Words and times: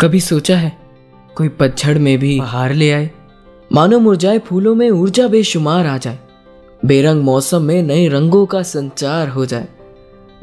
कभी 0.00 0.20
सोचा 0.20 0.56
है 0.56 0.78
कोई 1.34 1.48
पतझड़ 1.48 1.98
में 1.98 2.18
भी 2.18 2.38
हार 2.38 2.74
ले 2.74 2.92
आए? 2.92 3.10
मानो 3.72 3.98
मुरझाए 3.98 4.38
फूलों 4.38 4.74
में 4.74 4.90
ऊर्जा 4.90 5.28
बेशुमार 5.28 5.86
आ 5.86 5.98
जाए। 5.98 6.18
बेरंग 6.84 7.22
मौसम 7.22 7.62
में 7.62 7.82
नए 7.82 8.08
रंगों 8.08 8.46
का 8.46 8.62
संचार 8.62 9.28
हो 9.28 9.46
जाए। 9.46 9.68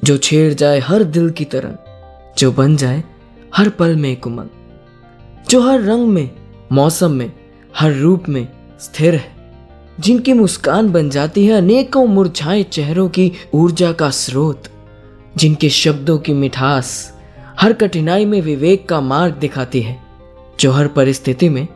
जो 0.03 0.17
छेड़ 0.17 0.53
जाए 0.53 0.79
हर 0.79 1.03
दिल 1.03 1.29
की 1.29 1.45
तरह 1.45 1.77
जो 2.37 2.51
बन 2.51 2.77
जाए 2.77 3.03
हर 3.55 3.69
पल 3.69 3.95
में 3.95 4.11
एक 4.11 4.27
उमंग 4.27 4.49
जो 5.49 5.61
हर 5.61 5.81
रंग 5.81 6.07
में, 6.07 6.29
मौसम 6.71 7.11
में, 7.11 7.31
हर 7.77 7.93
रूप 7.93 8.23
में 8.29 8.47
स्थिर 8.79 9.15
है। 9.15 9.53
जिनकी 9.99 10.33
मुस्कान 10.33 10.91
बन 10.91 11.09
जाती 11.09 11.45
है 11.45 11.53
अनेकों 11.53 12.05
मुरझाए 12.05 12.63
चेहरों 12.63 13.09
की 13.09 13.31
ऊर्जा 13.53 13.91
का 13.91 14.09
स्रोत। 14.09 14.63
जिनके 15.37 15.69
शब्दों 15.69 16.17
की 16.17 16.33
मिठास 16.33 17.14
हर 17.59 17.73
कठिनाई 17.73 18.25
में 18.25 18.41
विवेक 18.41 18.87
का 18.89 18.99
मार्ग 19.01 19.33
दिखाती 19.33 19.81
है 19.81 19.97
जो 20.59 20.71
हर 20.71 20.87
परिस्थिति 20.87 21.49
में 21.49 21.67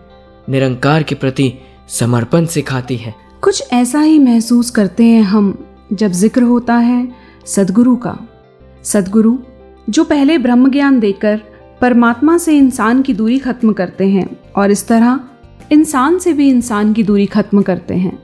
निरंकार 0.50 1.04
के 1.04 1.16
प्रति 1.16 1.54
समर्पण 1.90 2.46
सिखाती 2.46 2.96
है। 2.98 3.14
कुछ 3.42 3.72
ऐसा 3.74 4.00
ही 4.00 4.20
महसूस 4.20 4.70
करते 4.72 5.04
हैं 5.04 5.22
हम 5.22 5.54
जब 5.94 6.12
ज़िक्र 6.12 6.42
होता 6.42 6.76
है 6.76 7.08
सदगुरु 7.46 7.96
का। 7.96 8.18
सदगुरु 8.84 9.38
जो 9.90 10.04
पहले 10.04 10.38
ब्रह्म 10.38 10.72
ज्ञान 10.72 11.00
देकर 11.00 11.42
परमात्मा 11.82 12.38
से 12.38 12.58
इंसान 12.58 13.02
की 13.02 13.14
दूरी 13.14 13.40
खत्म 13.40 13.74
करते 13.74 14.08
हैं 14.08 14.30
और 14.56 14.72
इस 14.72 14.88
तरह 14.88 15.20
इंसान 15.72 16.20
से 16.20 16.34
भी 16.34 16.50
इंसान 16.50 16.94
की 16.94 17.04
दूरी 17.04 17.26
खत्म 17.26 17.62
करते 17.62 17.96
हैं। 17.96 18.18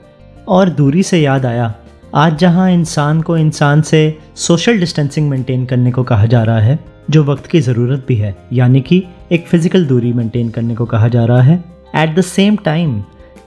और 0.48 0.70
दूरी 0.70 1.04
से 1.04 1.22
याद 1.22 1.46
आया 1.46 1.74
आज 2.18 2.38
जहाँ 2.40 2.70
इंसान 2.72 3.22
को 3.22 3.36
इंसान 3.38 3.82
से 3.82 3.98
सोशल 4.36 4.78
डिस्टेंसिंग 4.80 5.30
मेंटेन 5.30 5.66
करने 5.66 5.92
को 5.92 6.04
कहा 6.04 6.26
जा 6.26 6.44
रहा 6.44 6.60
है, 6.60 6.78
जो 7.10 7.24
वक्त 7.24 7.46
की 7.46 7.60
ज़रूरत 7.62 8.06
भी 8.08 8.16
है, 8.16 8.36
यानी 8.54 8.82
कि 8.82 9.04
एक 9.32 9.48
फ़िज़िकल 9.48 9.86
दूरी 9.86 10.12
मेंटेन 10.14 10.50
करने 10.50 10.76
को 10.76 10.86
कहा 10.86 11.08
जा 11.08 11.26
रहा 11.26 11.42
है 11.42 11.58
एट 11.96 12.16
द 12.16 12.22
सेम 12.22 12.56
टाइम 12.56 13.02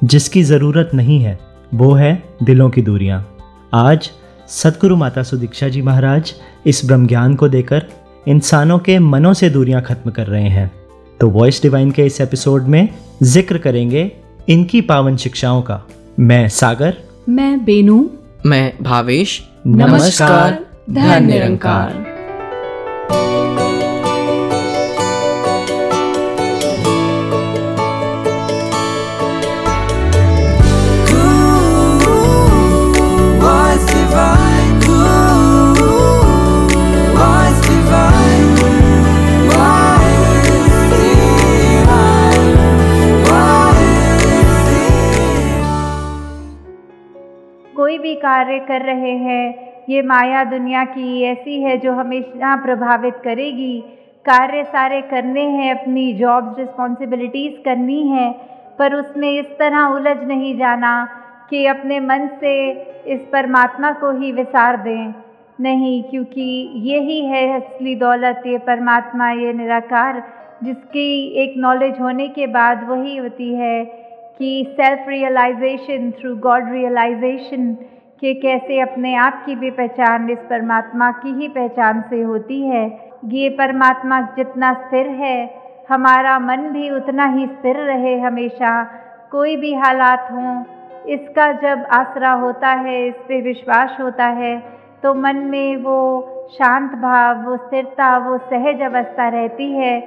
जिसकी 0.05 0.43
ज़रूरत 0.43 0.91
नहीं 0.95 1.19
है, 1.21 1.39
वो 1.75 1.93
है 1.93 2.23
दिलों 2.43 2.69
की 2.71 2.83
दूरियाँ। 2.83 3.25
आज 3.75 4.11
सतगुरु 4.49 4.97
माता 4.97 5.23
सुदीक्षा 5.23 5.69
जी 5.69 5.83
महाराज 5.83 6.35
इस 6.67 6.85
ब्रह्म 6.87 7.07
ज्ञान 7.07 7.35
को 7.35 7.49
देकर 7.49 7.89
इंसानों 8.29 8.79
के 8.79 8.99
मनों 8.99 9.33
से 9.33 9.51
दूरियाँ 9.51 9.83
खत्म 9.83 10.11
कर 10.11 10.27
रहे 10.27 10.49
हैं। 10.49 10.71
तो 11.21 11.31
वॉइस 11.31 11.63
डिवाइन 11.63 11.91
के 11.91 12.07
इस 12.07 12.21
एपिसोड 12.21 12.67
में 12.67 12.89
ज़िक्र 13.23 13.59
करेंगे 13.59 14.11
इनकी 14.49 14.81
पावन 14.83 15.17
शिक्षाओं 15.17 15.63
का। 15.63 15.83
मैं 16.21 16.49
सागर। 16.51 16.97
मैं 17.29 17.65
बेनू। 17.65 18.09
मैं 18.49 18.73
भावेश। 18.83 19.41
नमस्कार 19.67 20.59
धन 20.91 21.25
निरंकार 21.25 22.08
कार्य 48.29 48.59
कर 48.59 48.83
रहे 48.83 49.13
हैं। 49.19 49.45
ये 49.89 50.03
माया 50.03 50.43
दुनिया 50.45 50.85
की 50.85 51.23
ऐसी 51.23 51.61
है 51.63 51.77
जो 51.79 51.93
हमेशा 51.93 52.57
प्रभावित 52.57 53.15
करेगी। 53.25 53.81
कार्य 54.27 54.65
सारे 54.65 55.01
करने 55.03 55.43
हैं, 55.43 55.71
अपनी 55.75 56.13
जॉब्स 56.15 56.59
रिस्पॉन्सिबिलिटीज़ 56.59 57.65
करनी 57.65 58.07
है, 58.09 58.31
पर 58.79 58.95
उसमें 58.95 59.31
इस 59.31 59.47
तरह 59.59 59.87
उलझ 59.87 60.17
नहीं 60.25 60.57
जाना 60.59 60.93
कि 61.51 61.67
अपने 61.67 62.01
मन 62.01 62.29
से 62.41 62.53
इस 63.07 63.21
परमात्मा 63.33 63.93
को 63.93 64.11
ही 64.21 64.33
विसार 64.33 64.77
दें। 64.77 65.15
नहीं, 65.61 66.03
क्योंकि 66.03 66.71
यही 66.75 67.25
है 67.27 67.49
असली 67.57 67.95
दौलत, 67.95 68.43
ये 68.47 68.59
परमात्मा, 68.59 69.31
ये 69.31 69.53
निराकार, 69.53 70.23
जिसकी 70.65 71.11
एक 71.43 71.55
नॉलेज 71.57 72.01
होने 72.01 72.29
के 72.29 72.47
बाद 72.47 72.89
वही 72.89 73.17
होती 73.17 73.55
है 73.55 73.85
कि 74.39 74.67
self 74.71 75.09
realisation 75.09 76.11
through 76.11 76.37
God 76.37 76.73
realisation 76.73 77.77
कि 78.21 78.33
कैसे 78.37 78.81
अपने 78.81 79.15
आप 79.17 79.43
की 79.47 79.55
भी 79.57 79.71
पहचान 79.73 80.31
इस 80.31 80.39
परमात्मा 80.51 81.11
की 81.15 81.33
ही 81.33 81.49
पहचान 81.51 82.01
से 82.11 82.21
होती 82.23 82.61
है। 82.63 82.87
ये 83.27 83.49
परमात्मा 83.59 84.21
जितना 84.37 84.73
स्थिर 84.77 85.09
है, 85.17 85.39
हमारा 85.89 86.39
मन 86.39 86.69
भी 86.73 86.91
उतना 86.91 87.27
ही 87.29 87.47
स्थिर 87.47 87.77
रहे 87.85 88.19
हमेशा। 88.21 88.73
कोई 89.33 89.57
भी 89.57 89.73
हालात 89.75 90.29
हों, 90.33 90.63
इसका 91.09 91.53
जब 91.61 91.85
आसरा 91.93 92.33
होता 92.37 92.69
है, 92.69 93.07
इस 93.07 93.15
पर 93.29 93.43
विश्वास 93.43 93.97
होता 94.01 94.27
है 94.35 94.57
तो 95.03 95.13
मन 95.15 95.37
में 95.47 95.77
वो 95.77 95.99
शांत 96.53 96.93
भाव, 96.93 97.43
वो 97.43 97.57
स्थिरता, 97.57 98.17
वो 98.19 98.39
सहज 98.41 98.81
अवस्था 98.83 99.29
रहती 99.29 99.71
है, 99.73 100.01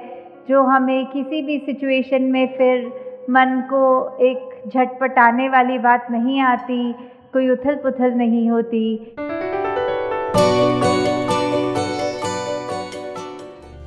जो 0.48 0.62
हमें 0.62 1.06
किसी 1.06 1.42
भी 1.42 1.58
सिचुएशन 1.58 2.22
में 2.24 2.46
फिर 2.56 2.86
मन 3.30 3.60
को 3.70 3.84
एक 4.20 4.68
झटपटाने 4.68 5.48
वाली 5.48 5.78
बात 5.80 6.10
नहीं 6.10 6.40
आती। 6.42 6.94
कोई 7.32 7.48
उथल 7.48 7.74
पुथल 7.74 8.10
नहीं 8.10 8.50
होती। 8.50 9.14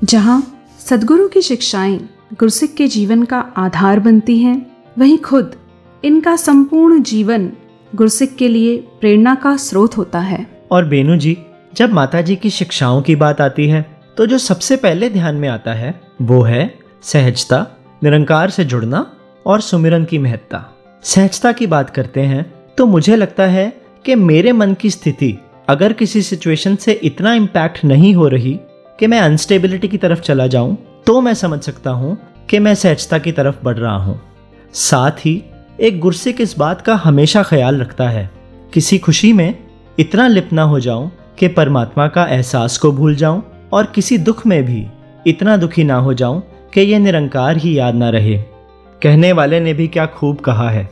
जहाँ 0.03 0.41
सदगुरु 0.79 1.27
की 1.27 1.41
शिक्षाएँ 1.41 1.97
गुरसिक 2.39 2.75
के 2.75 2.87
जीवन 2.87 3.23
का 3.23 3.39
आधार 3.57 3.99
बनती 3.99 4.37
हैं 4.37 4.65
वहीं 4.97 5.17
खुद 5.17 5.55
इनका 6.03 6.35
संपूर्ण 6.35 7.01
जीवन 7.01 7.51
गुरसिक 7.95 8.35
के 8.35 8.47
लिए 8.47 8.77
प्रेरणा 8.77 9.35
का 9.35 9.57
स्रोत 9.57 9.97
होता 9.97 10.19
है। 10.19 10.45
और 10.71 10.85
बेनू 10.85 11.15
जी 11.15 11.37
जब 11.75 11.93
माता 11.93 12.21
जी 12.21 12.35
की 12.35 12.49
शिक्षाओं 12.49 13.01
की 13.01 13.15
बात 13.15 13.41
आती 13.41 13.67
है 13.67 13.85
तो 14.17 14.25
जो 14.25 14.37
सबसे 14.37 14.75
पहले 14.75 15.09
ध्यान 15.09 15.35
में 15.35 15.49
आता 15.49 15.73
है 15.73 16.01
वो 16.21 16.41
है 16.41 16.73
सहजता 17.03 17.65
निरंकार 18.03 18.49
से 18.49 18.65
जुड़ना 18.65 19.05
और 19.45 19.61
सुमिरन 19.61 20.05
की 20.05 20.17
महत्ता। 20.17 20.63
सहजता 21.03 21.51
की 21.51 21.67
बात 21.67 21.89
करते 21.89 22.21
हैं 22.21 22.54
तो 22.77 22.85
मुझे 22.85 23.15
लगता 23.15 23.43
है 23.43 23.81
कि 24.05 24.15
मेरे 24.15 24.51
मन 24.51 24.73
की 24.73 24.89
स्थिति 24.89 25.37
अगर 25.69 25.93
किसी 25.93 26.21
सिचुएशन 26.21 26.75
से 26.75 26.91
इतना 26.91 27.33
इम्पैक्ट 27.33 27.85
नहीं 27.85 28.13
हो 28.15 28.27
रही 28.27 28.59
कि 28.99 29.07
मैं 29.07 29.19
अनस्टेबिलिटी 29.19 29.87
की 29.87 29.97
तरफ़ 29.97 30.19
चला 30.19 30.47
जाऊँ 30.47 30.77
तो 31.07 31.21
मैं 31.21 31.33
समझ 31.33 31.61
सकता 31.61 31.91
हूँ 31.91 32.17
कि 32.49 32.59
मैं 32.59 32.75
सहजता 32.75 33.17
की 33.17 33.31
तरफ़ 33.31 33.55
बढ़ 33.63 33.77
रहा 33.77 33.97
हूँ। 33.97 34.21
साथ 34.73 35.11
ही, 35.11 35.43
एक 35.81 35.99
गुरसिक 35.99 36.41
इस 36.41 36.57
बात 36.57 36.81
का 36.81 36.95
हमेशा 36.95 37.43
ख्याल 37.43 37.81
रखता 37.81 38.09
है। 38.09 38.29
किसी 38.73 38.97
खुशी 38.97 39.33
में 39.33 39.57
इतना 39.99 40.27
लिप 40.27 40.49
ना 40.53 40.63
हो 40.63 40.79
जाऊँ 40.79 41.11
कि 41.39 41.47
परमात्मा 41.47 42.07
का 42.07 42.25
एहसास 42.25 42.77
को 42.77 42.91
भूल 42.91 43.15
जाऊँ 43.15 43.43
और 43.73 43.85
किसी 43.85 44.17
दुख 44.17 44.45
में 44.47 44.63
भी 44.65 44.85
इतना 45.27 45.57
दुखी 45.57 45.83
ना 45.83 45.95
हो 45.95 46.13
जाऊँ 46.13 46.43
कि 46.73 46.81
यह 46.81 46.99
निरंकार 46.99 47.57
ही 47.57 47.77
याद 47.79 47.95
ना 47.95 48.09
रहे। 48.09 48.37
कहने 49.01 49.31
वाले 49.33 49.59
ने 49.59 49.73
भी 49.73 49.87
क्या 49.87 50.05
खूब 50.05 50.39
कहा 50.39 50.69
है। 50.69 50.89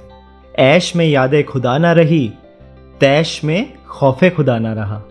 ऐश 0.56 0.96
में 0.96 1.06
यादें 1.06 1.44
खुदा 1.44 1.78
ना 1.78 1.92
रही, 1.92 2.28
तैश 3.00 3.40
में 3.44 3.74
खौफे 3.90 4.30
खुदा 4.30 4.58
ना 4.60 4.74
रहा। 4.74 5.02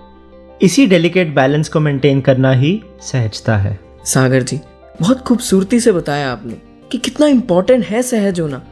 इसी 0.60 0.86
डेलिकेट 0.86 1.34
बैलेंस 1.34 1.69
को 1.69 1.80
मेंटेन 1.80 2.20
करना 2.20 2.53
ही 2.53 2.82
सहजता 3.03 3.56
है। 3.56 3.78
सागर 4.04 4.42
जी, 4.42 4.58
बहुत 5.00 5.20
खूबसूरती 5.20 5.81
से 5.81 5.92
बताया 5.92 6.31
आपने 6.32 6.56
कि 6.91 6.98
कितना 6.98 7.26
इम्पोर्टेंट 7.26 7.84
है 7.84 8.02
सहज 8.02 8.41
होना। 8.41 8.62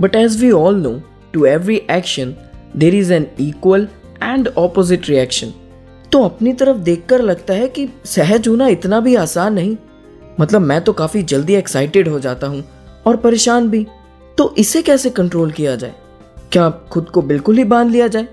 But 0.00 0.16
as 0.16 0.40
we 0.42 0.50
all 0.50 0.76
know 0.76 0.92
to 1.32 1.44
every 1.44 1.76
action 1.90 2.34
there 2.76 2.94
is 2.94 3.12
an 3.12 3.26
equal 3.40 3.88
and 4.22 4.48
opposite 4.48 5.08
reaction 5.08 5.52
तो 6.12 6.22
अपनी 6.22 6.52
तरफ़ 6.52 6.76
देखकर 6.78 7.22
लगता 7.22 7.54
है 7.54 7.68
कि 7.68 7.88
सहज 8.04 8.48
होना 8.48 8.68
इतना 8.68 9.00
भी 9.00 9.14
आसान 9.14 9.54
नहीं। 9.54 9.76
मतलब 10.40 10.60
मैं 10.60 10.80
तो 10.80 10.92
काफ़ी 10.92 11.22
जल्दी 11.22 11.54
एक्साइटेड 11.54 12.08
हो 12.08 12.20
जाता 12.20 12.46
हूँ 12.46 12.64
और 13.06 13.16
परेशान 13.16 13.68
भी। 13.70 13.86
तो 14.38 14.54
इसे 14.58 14.82
कैसे 14.82 15.10
कंट्रोल 15.10 15.50
किया 15.50 15.74
जाए? 15.76 15.94
क्या 16.52 16.68
खुद 16.90 17.08
को 17.08 17.22
बिल्कुल 17.22 17.56
ही 17.56 17.64
बाँध 17.64 17.90
लिया 17.90 18.06
जाए? 18.08 18.28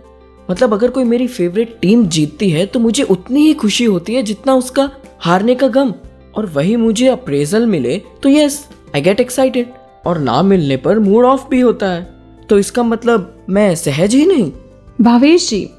मतलब 0.52 0.74
अगर 0.74 0.92
कोई 0.92 1.04
मेरी 1.04 1.28
फेवरेट 1.28 1.78
टीम 1.81 2.06
जीतती 2.08 2.50
है 2.50 2.66
तो 2.66 2.80
मुझे 2.80 3.04
उतनी 3.04 3.40
ही 3.40 3.54
खुशी 3.54 3.86
होती 3.86 4.14
है 4.14 4.24
जितना 4.24 4.54
उसका 4.54 4.90
हारने 5.19 5.56
का 5.56 5.68
गम। 5.68 5.94
और 6.36 6.46
वही 6.46 6.75
मुझे 6.75 7.08
अप्रेजल 7.08 7.66
मिले 7.66 7.98
तो 8.24 8.30
यस 8.30 8.68
आई 8.96 9.02
गेट 9.02 9.19
एक्साइटेड 9.19 9.74
और 10.06 10.19
ना 10.19 10.42
मिलने 10.42 10.78
पर 10.78 11.00
मूड 11.00 11.25
ऑफ़ 11.25 11.48
भी 11.50 11.60
होता 11.60 11.90
है। 11.90 12.08
तो 12.50 12.60
इसका 12.60 12.84
मतलब 12.84 13.46
मैं 13.50 13.75
सहज 13.75 14.16
ही 14.16 14.25
नहीं। 14.25 14.52
भावेश 15.02 15.50
जी, 15.50 15.70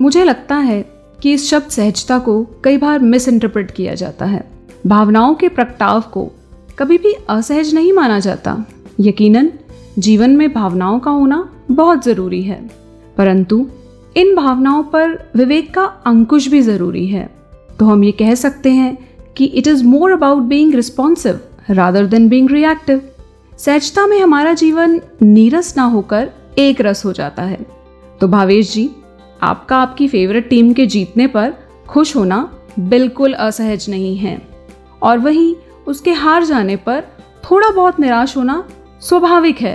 मुझे 0.00 0.24
लगता 0.24 0.56
है 0.56 0.84
कि 1.22 1.32
इस 1.32 1.50
शब्द 1.50 1.70
सहजता 1.70 2.18
को 2.18 2.42
कई 2.64 2.76
बार 2.76 2.98
मिस 2.98 3.28
इंटरप्रेट 3.28 3.70
किया 3.70 3.94
जाता 3.94 4.24
है। 4.24 4.44
भावनाओं 4.86 5.34
के 5.34 5.48
प्रगटाव 5.48 6.00
को 6.00 6.30
कभी 6.78 6.98
भी 6.98 7.14
असहज 7.28 7.74
नहीं 7.74 7.92
माना 7.92 8.18
जाता। 8.18 8.64
यकीनन 9.00 9.52
जीवन 9.98 10.30
में 10.30 10.52
भावनाओं 10.54 10.98
का 10.98 11.10
होना 11.10 11.52
बहुत 11.70 12.04
ज़रूरी 12.04 12.42
है। 12.42 12.70
परंतु, 13.16 13.66
इन 14.16 14.36
भावनाओं 14.36 14.82
पर 14.82 15.30
विवेक 15.36 15.74
का 15.74 15.84
अंकुश 15.84 16.48
भी 16.48 16.60
ज़रूरी 16.60 17.06
है। 17.06 17.34
तो 17.78 17.86
हम 17.86 18.04
ये 18.04 18.12
कह 18.12 18.34
सकते 18.34 18.70
हैं 18.70 19.10
कि 19.36 19.44
it 19.44 19.66
is 19.66 19.84
more 19.84 20.12
about 20.12 20.42
being 20.42 20.74
responsive 20.74 21.40
rather 21.70 22.06
than 22.06 22.28
being 22.28 22.50
reactive 22.50 23.02
सहजता 23.58 24.06
में 24.06 24.20
हमारा 24.20 24.52
जीवन 24.52 25.00
नीरस 25.22 25.74
ना 25.76 25.82
होकर 25.82 26.30
एक 26.58 26.80
रस 26.80 27.04
हो 27.04 27.12
जाता 27.12 27.42
है। 27.42 27.66
तो 28.20 28.28
भावेश 28.28 28.72
जी, 28.72 28.90
आपका 29.42 29.76
आपकी 29.76 30.08
फेवरेट 30.08 30.48
टीम 30.48 30.72
के 30.72 30.86
जीतने 30.86 31.26
पर 31.26 31.54
खुश 31.88 32.16
होना 32.16 32.54
बिल्कुल 32.78 33.32
असहज 33.32 33.86
नहीं 33.90 34.16
है। 34.16 34.48
और 35.02 35.18
वहीं 35.18 35.56
उसके 35.86 36.12
हार 36.12 36.44
जाने 36.44 36.76
पर 36.76 37.04
थोड़ा 37.50 37.70
बहुत 37.70 38.00
निराश 38.00 38.36
होना 38.36 38.64
स्वाभाविक 39.02 39.60
है। 39.60 39.74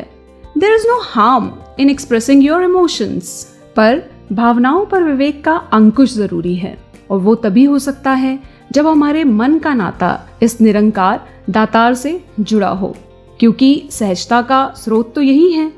There 0.58 0.74
is 0.74 0.86
no 0.88 1.00
harm 1.04 1.52
in 1.80 1.90
expressing 1.90 2.44
your 2.44 2.64
emotions 2.64 3.32
पर 3.76 4.02
भावनाओं 4.34 4.86
पर 4.86 5.04
विवेक 5.04 5.44
का 5.44 5.56
अंकुश 5.74 6.14
ज़रूरी 6.14 6.56
है। 6.56 6.78
और 7.12 7.20
वो 7.20 7.34
तभी 7.36 7.64
हो 7.64 7.80
सकता 7.80 8.12
है 8.12 8.40
जब 8.72 8.88
हमारे 8.88 9.24
मन 9.24 9.58
का 9.60 9.74
नाता 9.74 10.30
इस 10.44 10.60
निरंकार 10.62 11.28
दातार 11.50 11.94
से 11.94 12.20
जुड़ा 12.40 12.70
हो, 12.70 12.96
क्योंकि 13.40 13.88
सहजता 13.92 14.42
का 14.42 14.74
स्रोत 14.78 15.14
तो 15.16 15.22
यही 15.22 15.52
है। 15.52 15.72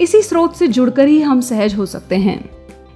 इसी 0.00 0.22
स्रोत 0.22 0.56
से 0.56 0.68
जुड़कर 0.68 1.08
ही 1.08 1.20
हम 1.20 1.40
सहज 1.40 1.74
हो 1.74 1.86
सकते 1.86 2.16
हैं। 2.16 2.38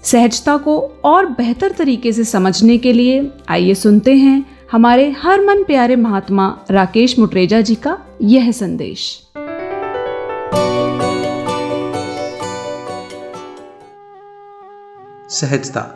सहजता 0.02 0.56
को 0.56 0.78
और 1.04 1.26
बेहतर 1.26 1.72
तरीके 1.72 2.12
से 2.12 2.24
समझने 2.24 2.78
के 2.78 2.92
लिए 2.92 3.30
आइए 3.48 3.74
सुनते 3.74 4.14
हैं 4.14 4.44
हमारे 4.72 5.10
हर 5.18 5.44
मन 5.44 5.62
प्यारे 5.64 5.96
महात्मा 5.96 6.48
राकेश 6.70 7.18
मुटरेजा 7.18 7.60
जी 7.60 7.74
का 7.74 7.98
यह 8.22 8.50
संदेश। 8.52 9.22
सहजता, 15.40 15.94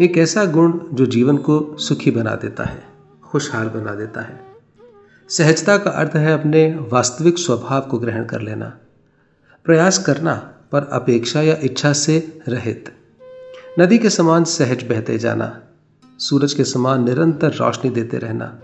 एक 0.00 0.18
ऐसा 0.18 0.44
गुण 0.44 0.78
जो 0.92 1.06
जीवन 1.06 1.36
को 1.36 1.76
सुखी 1.78 2.10
बना 2.10 2.34
देता 2.34 2.64
है, 2.64 2.84
खुशहाल 3.24 3.68
बना 3.68 3.94
देता 3.94 4.20
है। 4.20 4.40
सहजता 5.28 5.78
का 5.78 5.90
अर्थ 5.90 6.16
है 6.16 6.40
अपने 6.40 6.78
वास्तविक 6.92 7.38
स्वभाव 7.38 7.80
को 7.80 7.98
ग्रहण 7.98 8.24
कर 8.24 8.40
लेना, 8.40 8.78
प्रयास 9.64 9.98
करना 9.98 10.34
पर 10.72 10.88
अपेक्षा 10.92 11.42
या 11.42 11.56
इच्छा 11.62 11.92
से 11.92 12.40
रहित। 12.48 12.92
नदी 13.78 13.98
के 13.98 14.10
समान 14.10 14.44
सहज 14.44 14.82
बहते 14.82 15.18
जाना, 15.18 15.60
सूरज 16.18 16.54
के 16.54 16.64
समान 16.64 17.04
निरंतर 17.04 17.52
रोशनी 17.52 17.90
देते 17.90 18.18
रहना, 18.18 18.60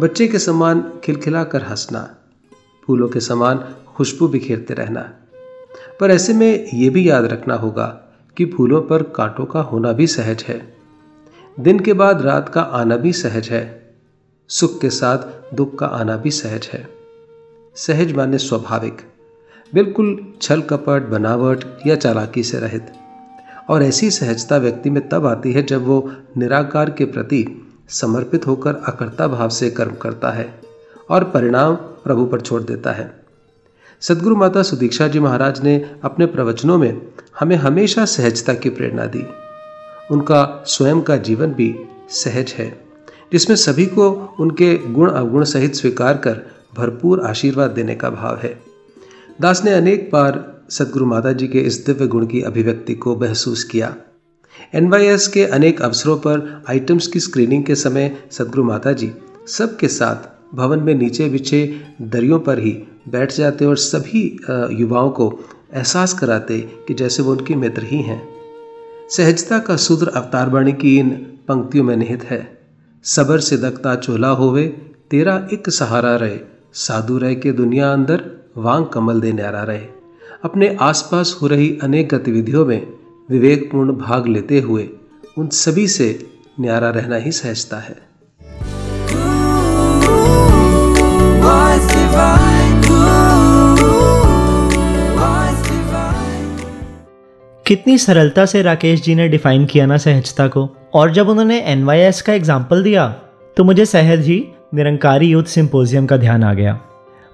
बच्चे 0.00 0.28
के 0.28 0.38
समान 0.38 0.92
खिलखिला 1.04 1.44
कर 1.44 1.62
हंसना, 1.62 2.16
फूलों 2.86 3.08
के 3.08 3.20
समान 3.20 3.74
खुशबू 3.96 4.28
बिखेरते 4.28 4.74
रहना। 4.74 5.12
पर 6.00 6.10
ऐसे 6.10 6.32
में 6.32 6.68
ये 6.74 6.90
भी 6.90 7.10
याद 7.10 7.24
रखना 7.24 7.54
होगा 7.54 8.00
कि 8.36 8.46
फूलों 8.46 8.82
पर 8.82 9.02
कांटों 9.02 9.44
का 9.44 9.60
होना 9.60 9.92
भी 9.92 10.06
सहज 10.06 10.44
है। 10.48 10.76
दिन 11.60 11.80
के 11.80 11.92
बाद 11.92 12.22
रात 12.22 12.48
का 12.48 12.60
आना 12.60 12.96
भी 12.96 13.12
सहज 13.12 13.48
है। 13.48 13.94
सुख 14.48 14.80
के 14.80 14.90
साथ 14.90 15.18
दुख 15.54 15.78
का 15.78 15.86
आना 15.86 16.16
भी 16.16 16.30
सहज 16.30 16.70
है। 16.72 16.88
सहज 17.76 18.12
माने 18.12 18.38
स्वाभाविक। 18.38 18.96
बिल्कुल 19.74 20.34
छल 20.42 20.60
कपट, 20.60 21.02
बनावट 21.02 21.64
या 21.86 21.96
चालाकी 21.96 22.42
से 22.42 22.58
रहित। 22.58 22.92
और 23.70 23.82
ऐसी 23.82 24.10
सहजता 24.10 24.56
व्यक्ति 24.56 24.90
में 24.90 25.08
तब 25.08 25.26
आती 25.26 25.52
है 25.52 25.62
जब 25.62 25.84
वो 25.84 26.12
निराकार 26.36 26.90
के 26.90 27.04
प्रति 27.04 27.68
समर्पित 27.88 28.46
होकर 28.46 28.74
अकर्ता 28.74 29.28
भाव 29.28 29.48
से 29.48 29.70
कर्म 29.70 29.94
करता 29.94 30.30
है 30.30 30.60
और 31.10 31.24
परिणाम 31.24 31.74
प्रभु 31.74 32.26
पर 32.26 32.40
छोड़ 32.40 32.62
देता 32.62 32.92
है। 32.92 33.23
सदगुरु 34.04 34.36
माता 34.36 34.62
सुदीक्षा 34.62 35.08
जी 35.08 35.20
महाराज 35.20 35.62
ने 35.62 35.90
अपने 36.04 36.26
प्रवचनों 36.26 36.78
में 36.78 37.00
हमें 37.40 37.56
हमेशा 37.56 38.04
सहजता 38.04 38.54
की 38.54 38.70
प्रेरणा 38.70 39.06
दी। 39.06 39.24
उनका 40.10 40.64
स्वयं 40.66 41.00
का 41.00 41.16
जीवन 41.16 41.46
भी 41.46 41.74
सहज 42.10 42.52
है, 42.58 42.84
जिसमें 43.32 43.56
सभी 43.56 43.86
को 43.86 44.36
उनके 44.40 44.76
गुण 44.78 45.10
अवगुण 45.10 45.44
सहित 45.44 45.74
स्वीकार 45.74 46.16
कर 46.16 46.40
भरपूर 46.76 47.20
आशीर्वाद 47.20 47.70
देने 47.70 47.94
का 47.94 48.10
भाव 48.10 48.36
है। 48.36 48.60
दास 49.40 49.64
ने 49.64 49.74
अनेक 49.74 50.10
बार 50.12 50.62
सदगुरु 50.70 51.06
माता 51.06 51.32
जी 51.32 51.48
के 51.48 51.58
इस 51.58 51.84
दिव्य 51.86 52.06
गुण 52.06 52.26
की 52.26 52.42
अभिव्यक्ति 52.42 52.94
को 52.94 53.16
महसूस 53.16 53.64
किया। 53.64 53.96
एनवाईएस 54.74 55.28
के 55.28 55.44
अनेक 55.44 55.82
अवसरों 55.82 56.16
पर 56.16 56.64
आइटम्स 56.68 57.06
की 57.06 57.20
स्क्रीनिंग 57.20 57.64
के 57.64 57.74
समय 57.74 58.16
सदगुरु 58.30 58.64
माता 58.64 58.92
जी 58.92 59.12
सबके 59.48 59.88
साथ 59.88 60.56
भवन 60.56 60.80
में 60.80 60.94
नीचे 60.94 61.28
बिछे 61.28 61.80
दरियों 62.02 62.40
पर 62.40 62.58
ही 62.58 62.82
बैठ 63.08 63.32
जाते 63.32 63.64
और 63.64 63.76
सभी 63.76 64.22
युवाओं 64.72 65.10
को 65.10 65.32
एहसास 65.74 66.12
कराते 66.12 66.58
कि 66.88 66.94
जैसे 66.94 67.22
वो 67.22 67.32
उनके 67.32 67.54
मित्र 67.54 67.82
ही 67.82 68.00
हैं। 68.02 68.22
सहजता 69.10 69.58
का 69.58 69.76
सूत्र 69.76 70.08
अवतार 70.08 70.50
वाणी 70.50 70.72
की 70.72 70.98
इन 70.98 71.10
पंक्तियों 71.48 71.84
में 71.84 71.96
निहित 71.96 72.24
है। 72.24 72.58
सबर 73.04 73.40
से 73.40 73.56
दकता 73.56 73.94
चोला 73.94 74.28
होवे, 74.28 74.66
तेरा 75.10 75.48
एक 75.52 75.70
सहारा 75.70 76.14
रहे। 76.16 76.38
साधु 76.74 77.18
रह 77.18 77.34
के 77.34 77.52
दुनिया 77.52 77.92
अंदर, 77.92 78.30
वांग 78.56 78.86
कमल 78.86 79.20
दे 79.20 79.32
न्यारा 79.32 79.62
रहे। 79.62 79.86
अपने 80.44 80.76
आसपास 80.80 81.36
हो 81.42 81.46
रही 81.46 81.78
अनेक 81.82 82.08
गतिविधियों 82.08 82.64
में 82.66 82.86
विवेकपूर्ण 83.30 83.92
भाग 83.92 84.26
लेते 84.26 84.60
हुए 84.60 84.88
उन 85.38 85.48
सभी 85.48 85.86
से 85.88 86.26
न्यारा 86.60 86.90
रहना 86.90 87.16
ही 87.16 87.32
सहजता 87.32 87.78
है। 87.78 88.13
कितनी 97.66 97.96
सरलता 97.98 98.44
से 98.46 98.60
राकेश 98.62 99.02
जी 99.02 99.14
ने 99.14 99.26
डिफाइन 99.28 99.64
किया 99.64 99.84
ना 99.86 99.96
सहजता 99.96 100.46
को? 100.48 100.68
और 100.94 101.12
जब 101.12 101.28
उन्होंने 101.28 101.58
एनवाईएस 101.62 102.20
का 102.22 102.32
एग्ज़ाम्पल 102.32 102.82
दिया 102.82 103.06
तो 103.56 103.64
मुझे 103.64 103.84
सहज 103.86 104.26
ही 104.26 104.36
निरंकारी 104.74 105.26
यूथ 105.26 105.44
सिंपोजियम 105.44 106.06
का 106.06 106.16
ध्यान 106.16 106.42
आ 106.44 106.52
गया। 106.54 106.78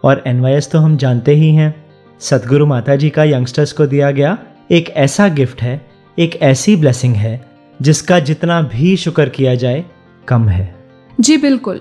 और 0.03 0.23
एनवाईएस 0.27 0.71
तो 0.71 0.79
हम 0.79 0.97
जानते 0.97 1.35
ही 1.35 1.49
हैं। 1.55 1.75
सदगुरु 2.21 2.67
माता 2.67 2.97
जी 2.97 3.11
का 3.11 3.25
यंगस्टर्स 3.25 3.73
को 3.73 3.87
दिया 3.87 4.11
गया 4.11 4.37
एक 4.71 4.91
ऐसा 4.97 5.27
गिफ्ट 5.29 5.62
है, 5.62 5.81
एक 6.19 6.37
ऐसी 6.43 6.77
ब्लेसिंग 6.77 7.15
है, 7.15 7.41
जिसका 7.81 8.19
जितना 8.21 8.61
भी 8.65 8.97
शुक्र 8.97 9.29
किया 9.29 9.55
जाए, 9.55 9.85
कम 10.29 10.49
है। 10.49 10.75
जी 11.21 11.37
बिल्कुल। 11.37 11.81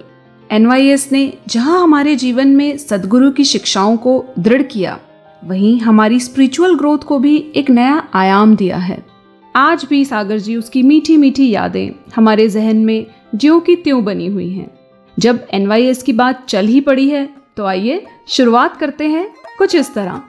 एनवाईएस 0.50 1.12
ने 1.12 1.31
जहाँ 1.48 1.81
हमारे 1.81 2.16
जीवन 2.16 2.48
में 2.48 2.78
सदगुरु 2.78 3.31
की 3.31 3.44
शिक्षाओं 3.46 3.98
को 3.98 4.24
दृढ़ 4.40 4.62
किया 4.63 4.98
वहीं 5.44 5.80
हमारी 5.80 6.19
स्पिरिचुअल 6.19 6.75
ग्रोथ 6.75 6.97
को 6.97 7.19
भी 7.19 7.36
एक 7.56 7.69
नया 7.69 8.03
आयाम 8.13 8.56
दिया 8.56 8.77
है। 8.77 9.06
आज 9.56 9.86
भी 9.89 10.03
सागर 10.06 10.38
जी 10.38 10.56
उसकी 10.56 10.83
मीठी 10.83 11.18
मीठी 11.18 11.50
यादें 11.50 11.91
हमारे 12.15 12.47
जहन 12.50 12.77
में 12.77 13.06
ज्यो 13.36 13.59
की 13.59 13.75
त्यों 13.75 14.03
बनी 14.06 14.27
हुई 14.27 14.50
हैं। 14.50 14.69
जब 15.18 15.47
एनवाईएस 15.53 16.03
की 16.03 16.13
बात 16.13 16.45
चल 16.50 16.65
ही 16.65 16.81
पड़ी 16.81 17.09
है 17.09 17.27
तो 17.57 17.65
आइए 17.65 18.06
शुरुआत 18.27 18.77
करते 18.77 19.07
हैं 19.07 19.27
कुछ 19.57 19.75
इस 19.75 19.94
तरह। 19.94 20.22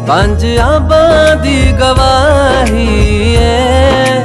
पंज 0.03 0.45
आबादी 0.57 1.71
गवाही 1.71 3.33
है। 3.33 4.23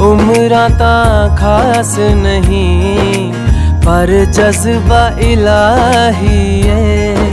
उम्र 0.00 0.62
ता 0.70 0.94
खास 1.36 1.94
नहीं, 1.98 3.32
पर 3.84 4.14
जज्बा 4.30 5.04
इलाही 5.20 6.60
है। 6.60 7.28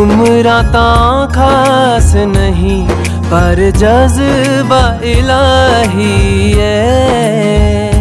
उम्र 0.00 0.60
ता 0.74 0.90
खास 1.26 2.12
नहीं, 2.34 2.82
पर 3.30 3.70
जज्बा 3.76 4.84
इलाही 5.12 6.52
है। 6.52 7.91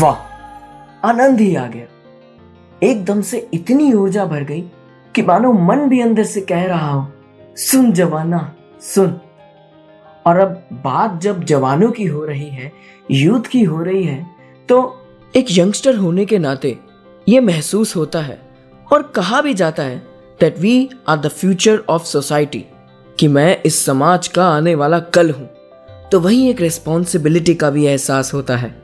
वाह 0.00 1.08
आनंद 1.08 1.40
ही 1.40 1.54
आ 1.56 1.66
गया। 1.66 1.86
एकदम 2.82 3.20
से 3.22 3.48
इतनी 3.54 3.92
ऊर्जा 3.92 4.24
भर 4.24 4.42
गई 4.42 4.64
कि 5.16 5.22
मानो 5.22 5.52
मन 5.52 5.88
भी 5.88 6.00
अंदर 6.00 6.24
से 6.24 6.40
कह 6.40 6.64
रहा 6.64 6.90
हो, 6.90 7.06
सुन 7.56 7.92
जवाना, 7.92 8.40
सुन। 8.82 9.14
और 10.26 10.38
अब 10.38 10.50
बात 10.84 11.20
जब 11.22 11.44
जवानों 11.44 11.90
की 11.90 12.04
हो 12.04 12.24
रही 12.24 12.48
है, 12.48 12.70
यूथ 13.10 13.46
की 13.50 13.62
हो 13.62 13.82
रही 13.82 14.02
है 14.04 14.26
तो 14.68 14.78
एक 15.34 15.46
यंगस्टर 15.50 15.96
होने 15.96 16.24
के 16.24 16.38
नाते 16.38 16.76
ये 17.26 17.40
महसूस 17.40 17.94
होता 17.96 18.20
है 18.20 18.38
और 18.86 19.02
कहा 19.16 19.40
भी 19.40 19.54
जाता 19.54 19.82
है 19.82 19.98
that 20.40 20.58
we 20.58 20.88
are 21.08 21.18
the 21.18 21.28
future 21.28 21.82
of 21.88 22.04
society 22.04 22.64
कि 23.18 23.28
मैं 23.28 23.62
इस 23.66 23.84
समाज 23.84 24.28
का 24.28 24.48
आने 24.48 24.74
वाला 24.74 24.98
कल 25.14 25.30
हूँ। 25.30 25.48
तो 26.12 26.20
वही 26.20 26.48
एक 26.50 26.60
रिस्पॉन्सिबिलिटी 26.60 27.54
का 27.54 27.70
भी 27.70 27.86
एहसास 27.86 28.34
होता 28.34 28.56
है 28.56 28.74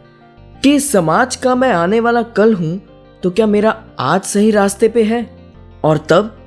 कि 0.63 0.75
इस 0.75 0.91
समाज 0.93 1.37
का 1.37 1.55
मैं 1.55 1.73
आने 1.73 2.01
वाला 2.01 2.23
कल 2.33 2.55
हूँ 2.55 2.81
तो 3.23 3.31
क्या 3.31 3.47
मेरा 3.47 3.83
आज 3.99 4.23
सही 4.23 4.51
रास्ते 4.51 4.89
पे 4.89 5.03
है? 5.03 5.42
और 5.85 5.99
तब 5.99 6.39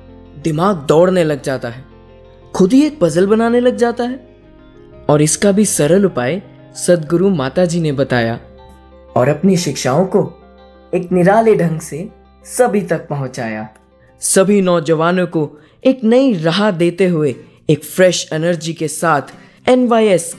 दिमाग 0.44 0.76
दौड़ने 0.76 1.24
लग 1.24 1.42
जाता 1.42 1.68
है। 1.68 1.84
खुद 2.54 2.72
ही 2.72 2.86
एक 2.86 3.00
पजल 3.00 3.26
बनाने 3.26 3.60
लग 3.60 3.76
जाता 3.76 4.04
है। 4.04 4.36
और 5.08 5.22
इसका 5.22 5.52
भी 5.52 5.64
सरल 5.64 6.06
उपाय 6.06 6.42
सदगुरु 6.74 7.30
माता 7.30 7.64
जी 7.64 7.80
ने 7.80 7.92
बताया। 7.92 8.40
और 9.16 9.28
अपनी 9.28 9.56
शिक्षाओं 9.56 10.06
को 10.06 10.42
एक 10.94 11.12
निराले 11.12 11.54
ढंग 11.54 11.80
से 11.80 12.08
सभी 12.44 12.80
तक 12.80 13.08
पहुँचाया। 13.08 13.68
सभी 14.20 14.60
नौजवानों 14.60 15.26
को 15.26 15.58
एक 15.84 16.04
नई 16.04 16.34
राह 16.34 16.70
देते 16.70 17.06
हुए 17.06 17.34
एक 17.70 17.84
फ्रेश 17.84 18.28
एनर्जी 18.32 18.74
के 18.74 18.88
साथ 18.88 19.22
एन 19.68 19.88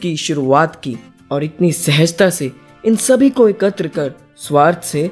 की 0.01 0.18
शुरुआत 0.18 0.75
की। 0.75 0.98
और 1.32 1.44
इतनी 1.44 1.72
सहजता 1.72 2.30
से 2.30 2.51
इन 2.86 2.96
सभी 2.96 3.30
को 3.30 3.50
एकत्र 3.50 3.88
कर 3.88 4.13
स्वार्थ 4.38 4.84
से 4.84 5.12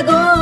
Chicago. 0.00 0.39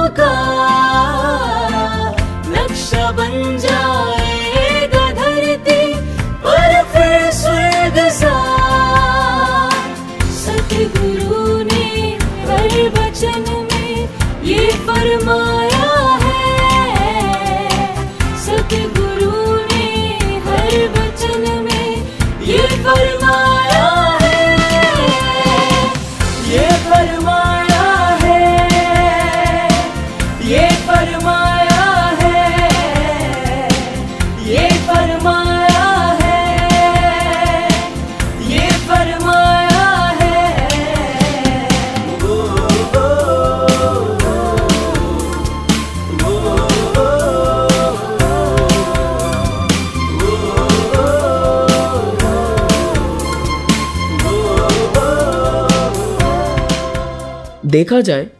देखा 57.78 58.00
जाए 58.00 58.30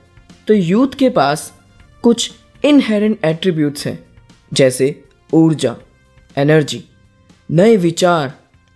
तो 0.49 0.55
यूथ 0.55 0.95
के 0.99 1.09
पास 1.09 1.53
कुछ 2.03 2.31
इनहेरेंट 2.65 3.25
एट्रीब्यूट्स 3.25 3.87
हैं, 3.87 3.99
जैसे 4.53 5.05
ऊर्जा 5.35 5.75
एनर्जी 6.37 6.83
नए 7.51 7.77
विचार, 7.77 8.33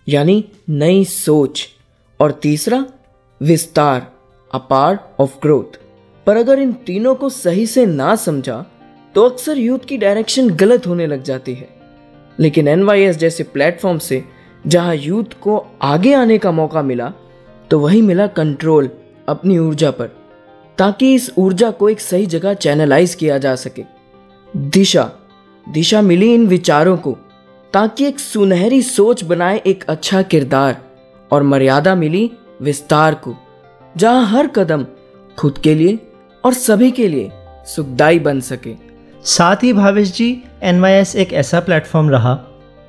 यानी 0.07 0.45
नई 0.69 1.03
सोच, 1.05 1.67
और 2.19 2.31
तीसरा, 2.31 2.85
विस्तार 3.41 4.07
अ 4.53 4.57
पार्ट 4.57 4.99
ऑफ़ 5.19 5.35
ग्रोथ 5.41 5.77
पर 6.27 6.37
अगर 6.37 6.59
इन 6.59 6.73
तीनों 6.73 7.15
को 7.15 7.29
सही 7.29 7.67
से 7.67 7.85
ना 7.85 8.15
समझा 8.15 8.65
तो 9.15 9.27
अक्सर 9.29 9.57
यूथ 9.57 9.79
की 9.79 9.97
डायरेक्शन 9.97 10.49
गलत 10.55 10.87
होने 10.87 11.07
लग 11.07 11.23
जाती 11.23 11.53
है। 11.53 11.69
लेकिन 12.39 12.67
एनवाईएस 12.67 13.17
जैसे 13.17 13.43
प्लेटफॉर्म 13.43 13.97
से, 13.97 14.23
जहाँ 14.67 14.95
यूथ 14.95 15.39
को 15.41 15.65
आगे 15.81 16.13
आने 16.13 16.37
का 16.37 16.51
मौका 16.51 16.81
मिला 16.81 17.13
तो 17.71 17.79
वही 17.79 18.01
मिला 18.01 18.27
कंट्रोल 18.27 18.89
अपनी 19.29 19.57
ऊर्जा 19.57 19.91
पर। 19.91 20.22
ताकि 20.77 21.13
इस 21.15 21.31
ऊर्जा 21.37 21.71
को 21.71 21.89
एक 21.89 21.99
सही 21.99 22.25
जगह 22.25 22.53
चैनलाइज 22.53 23.15
किया 23.15 23.37
जा 23.37 23.55
सके। 23.55 23.83
दिशा। 24.57 25.11
दिशा 25.69 26.01
मिली 26.01 26.33
इन 26.33 26.47
विचारों 26.47 26.97
को, 26.97 27.17
ताकि 27.73 28.05
एक 28.05 28.19
सुनहरी 28.19 28.81
सोच 28.81 29.23
बनाए 29.23 29.61
एक 29.65 29.83
अच्छा 29.89 30.21
किरदार, 30.21 30.77
और 31.31 31.43
मर्यादा 31.43 31.95
मिली 31.95 32.31
विस्तार 32.61 33.13
को, 33.13 33.35
जहाँ 33.97 34.25
हर 34.25 34.47
कदम 34.47 34.85
खुद 35.37 35.57
के 35.57 35.75
लिए 35.75 35.99
और 36.43 36.53
सभी 36.53 36.91
के 36.91 37.07
लिए 37.07 37.29
सुखदाई 37.65 38.19
बन 38.19 38.39
सके। 38.39 38.75
साथ 39.23 39.55
ही 39.55 39.73
भावेश 39.73 40.13
जी 40.13 40.43
एन 40.63 40.85
एक 41.15 41.33
ऐसा 41.33 41.59
प्लेटफॉर्म 41.59 42.09
रहा, 42.09 42.39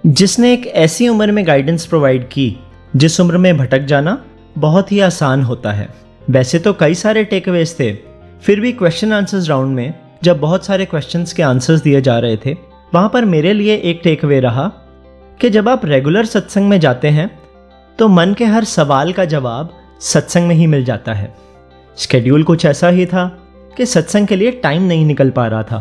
जिसने 0.06 0.52
एक 0.52 0.66
ऐसी 0.66 1.08
उम्र 1.08 1.32
में 1.32 1.46
गाइडेंस 1.46 1.86
प्रोवाइड 1.86 2.28
की, 2.28 2.56
जिस 2.96 3.20
उम्र 3.20 3.38
में 3.38 3.56
भटक 3.56 3.78
जाना 3.78 4.24
बहुत 4.58 4.92
ही 4.92 5.00
आसान 5.00 5.42
होता 5.42 5.72
है। 5.72 6.03
वैसे 6.30 6.58
तो 6.58 6.72
कई 6.72 6.94
सारे 6.94 7.24
टेकअवेज 7.24 7.78
थे। 7.80 7.92
फिर 8.42 8.60
भी 8.60 8.72
क्वेश्चन 8.72 9.12
आंसर्स 9.12 9.48
राउंड 9.48 9.74
में, 9.76 9.94
जब 10.24 10.40
बहुत 10.40 10.66
सारे 10.66 10.84
क्वेश्चंस 10.84 11.32
के 11.32 11.42
आंसर्स 11.42 11.80
दिए 11.82 12.00
जा 12.00 12.18
रहे 12.18 12.36
थे, 12.36 12.52
वहाँ 12.92 13.08
पर 13.08 13.24
मेरे 13.24 13.52
लिए 13.52 13.76
एक 13.76 14.00
टेकअवे 14.04 14.40
रहा 14.40 14.66
कि 15.40 15.50
जब 15.50 15.68
आप 15.68 15.84
रेगुलर 15.84 16.24
सत्संग 16.26 16.68
में 16.68 16.78
जाते 16.80 17.08
हैं 17.08 17.30
तो 17.98 18.08
मन 18.08 18.34
के 18.34 18.44
हर 18.44 18.64
सवाल 18.64 19.12
का 19.12 19.24
जवाब 19.24 19.72
सत्संग 20.02 20.48
में 20.48 20.54
ही 20.54 20.66
मिल 20.66 20.84
जाता 20.84 21.12
है। 21.12 21.32
शेड्यूल 21.98 22.42
कुछ 22.42 22.64
ऐसा 22.64 22.88
ही 22.88 23.06
था 23.06 23.26
कि 23.76 23.86
सत्संग 23.86 24.26
के 24.26 24.36
लिए 24.36 24.50
टाइम 24.62 24.82
नहीं 24.82 25.04
निकल 25.06 25.30
पा 25.30 25.46
रहा 25.46 25.62
था। 25.62 25.80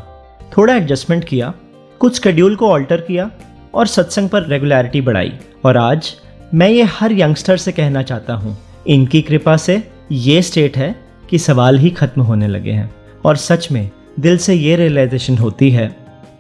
थोड़ा 0.52 0.76
एडजस्टमेंट 0.76 1.24
किया, 1.24 1.54
कुछ 2.02 2.22
शेड्यूल 2.24 2.56
को 2.56 2.70
ऑल्टर 2.70 3.02
किया 3.02 3.30
और 3.74 3.88
सत्संग 3.88 4.30
पर 4.30 4.48
रेगुलरिटी 4.48 5.02
बढ़ाई। 5.02 5.34
और 5.66 5.78
आज 5.78 6.14
मैं 6.54 6.70
ये 6.70 6.84
हर 6.92 7.12
यंगस्टर 7.12 7.58
से 7.58 7.72
कहना 7.72 8.02
चाहता 8.04 8.34
हूँ, 8.34 8.58
इनकी 8.88 9.22
कृपा 9.22 9.58
से 9.58 9.82
ये 10.12 10.41
स्टेट 10.41 10.77
है 10.77 10.95
कि 11.29 11.38
सवाल 11.39 11.77
ही 11.77 11.89
खत्म 11.89 12.22
होने 12.22 12.48
लगे 12.48 12.72
हैं। 12.72 12.93
और 13.25 13.36
सच 13.36 13.72
में, 13.72 13.89
दिल 14.19 14.38
से 14.38 14.53
ये 14.53 14.75
रियलाइजेशन 14.75 15.38
होती 15.38 15.69
है, 15.72 15.88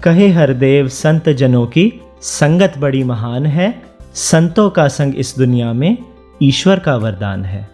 कहे 0.03 0.27
हरदेव 0.29 0.87
संत 0.87 1.29
जनों 1.29 1.65
की, 1.67 1.91
संगत 2.21 2.73
बड़ी 2.77 3.03
महान 3.03 3.45
है, 3.45 3.83
संतों 4.13 4.69
का 4.69 4.87
संग 4.87 5.15
इस 5.15 5.33
दुनिया 5.37 5.73
में 5.73 5.97
ईश्वर 6.43 6.79
का 6.79 6.95
वरदान 6.95 7.45
है। 7.45 7.67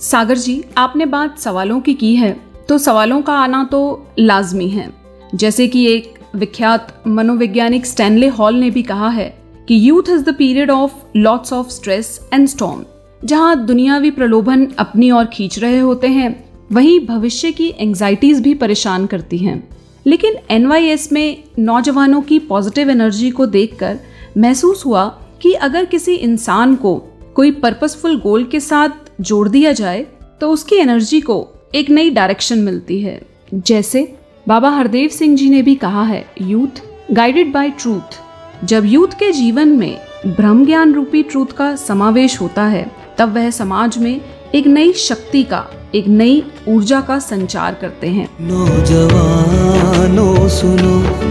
सागर 0.00 0.38
जी, 0.38 0.64
आपने 0.78 1.06
बात 1.06 1.38
सवालों 1.38 1.80
की 1.80 1.94
की 1.94 2.14
है 2.16 2.36
तो 2.68 2.78
सवालों 2.78 3.20
का 3.22 3.32
आना 3.32 3.62
तो 3.64 4.06
लाजमी 4.18 4.68
है। 4.68 4.88
जैसे 5.34 5.66
कि 5.68 5.86
एक 5.86 6.18
विख्यात 6.36 7.02
मनोवैज्ञानिक 7.06 7.86
स्टैनले 7.86 8.28
हॉल 8.28 8.54
ने 8.54 8.70
भी 8.70 8.82
कहा 8.82 9.08
है 9.08 9.28
कि 9.68 9.88
youth 9.88 10.10
is 10.10 10.24
the 10.24 10.34
period 10.34 10.70
of 10.70 10.92
lots 11.16 11.52
of 11.52 11.68
stress 11.68 12.20
and 12.32 12.48
storm. 12.48 12.84
जहाँ 13.24 13.64
दुनियावी 13.66 14.10
प्रलोभन 14.10 14.66
अपनी 14.78 15.10
ओर 15.10 15.24
खींच 15.24 15.58
रहे 15.58 15.78
होते 15.78 16.06
हैं, 16.06 16.44
वहीं 16.72 16.98
भविष्य 17.06 17.50
की 17.52 17.68
एंजाइटीज 17.78 18.40
भी 18.40 18.54
परेशान 18.54 19.06
करती 19.06 19.38
हैं। 19.38 19.62
लेकिन 20.06 20.34
एन 20.50 20.66
में 21.12 21.44
नौजवानों 21.58 22.20
की 22.22 22.38
पॉजिटिव 22.38 22.90
एनर्जी 22.90 23.30
को 23.30 23.46
देखकर 23.46 23.98
महसूस 24.38 24.84
हुआ 24.86 25.04
कि 25.42 25.52
अगर 25.52 25.84
किसी 25.84 26.14
इंसान 26.14 26.74
को 26.76 26.94
कोई 27.34 27.50
पर्पसफुल 27.50 28.20
गोल 28.20 28.44
के 28.44 28.60
साथ 28.60 28.88
जोड़ 29.20 29.48
दिया 29.48 29.72
जाए 29.72 30.06
तो 30.40 30.50
उसकी 30.50 30.76
एनर्जी 30.76 31.20
को 31.20 31.46
एक 31.74 31.90
नई 31.90 32.10
डायरेक्शन 32.10 32.58
मिलती 32.58 33.00
है। 33.00 33.20
जैसे 33.54 34.02
बाबा 34.48 34.70
हरदेव 34.70 35.08
सिंह 35.08 35.36
जी 35.36 35.48
ने 35.50 35.62
भी 35.62 35.74
कहा 35.74 36.02
है 36.02 36.24
यूथ 36.40 36.82
गाइडेड 37.12 37.52
बाय 37.52 37.70
ट्रूथ 37.70 38.64
जब 38.64 38.84
यूथ 38.84 39.18
के 39.18 39.30
जीवन 39.32 39.68
में 39.68 39.96
ब्रह्म 40.26 40.66
ज्ञान 40.66 40.92
रूपी 40.94 41.22
ट्रूथ 41.22 41.46
का 41.46 41.74
समावेश 41.76 42.40
होता 42.40 42.64
है 42.64 43.03
तब 43.18 43.34
वह 43.34 43.50
समाज 43.50 43.98
में 43.98 44.20
एक 44.54 44.66
नई 44.66 44.92
शक्ति 44.92 45.42
का, 45.42 45.66
एक 45.94 46.08
नई 46.08 46.42
ऊर्जा 46.68 47.00
का 47.00 47.18
संचार 47.18 47.74
करते 47.74 48.06
हैं। 48.06 48.28
नौजवानों, 48.40 50.48
सुनो, 50.48 51.22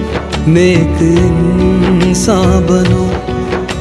नेक 0.51 2.03
इंसान 2.03 2.43
बनो, 2.43 3.11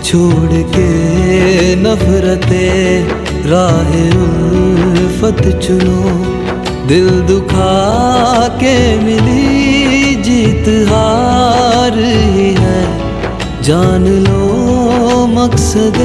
छोड़ 0.03 0.53
के 0.53 1.77
नफरते, 1.77 3.03
राह 3.51 4.23
उल्फत 4.23 5.67
चुनो। 5.67 6.03
दिल 6.87 7.21
दुखा 7.21 8.49
के 8.49 8.99
मिली 8.99 10.15
जीत, 10.15 10.89
हार 10.89 11.99
ही 11.99 12.55
है। 12.55 13.03
जान 13.63 14.07
लो 14.07 15.27
मकसद 15.27 15.97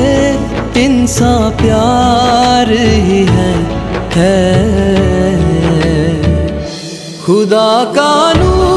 इंसान 0.77 1.49
प्यार 1.57 2.71
ही 2.71 3.21
है 3.29 3.51
है। 4.15 4.35
खुदा 7.25 7.71
का 7.97 8.11
नूर 8.33 8.76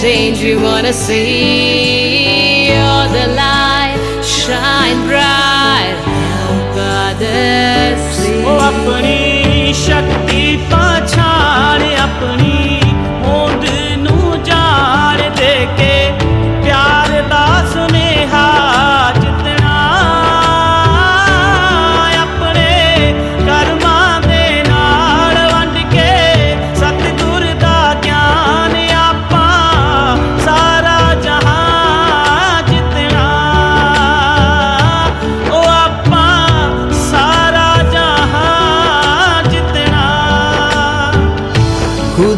change 0.00 0.42
we 0.44 0.54
wanna 0.54 0.92
see. 0.92 2.68
You're 2.68 3.08
the 3.18 3.26
light, 3.34 3.98
shine 4.22 5.00
bright, 5.08 5.96
help 6.06 6.76
others 6.76 7.98
oh, 8.00 8.12
see. 8.12 8.44
ਉਹ 8.44 10.27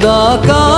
खुदा 0.01 0.37
का 0.47 0.70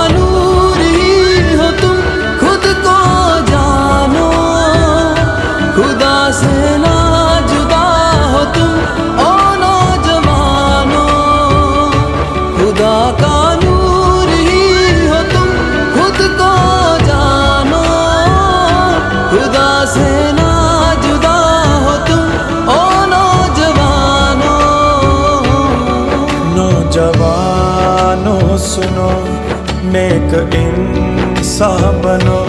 नेक 30.13 30.53
इंसान 30.53 31.81
बनो, 31.81 32.47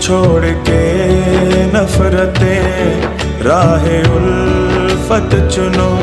छोड़ 0.00 0.44
के 0.44 1.06
नफरतें, 1.66 3.02
राह 3.42 3.84
उल्फत 4.16 5.50
चुनो। 5.54 5.98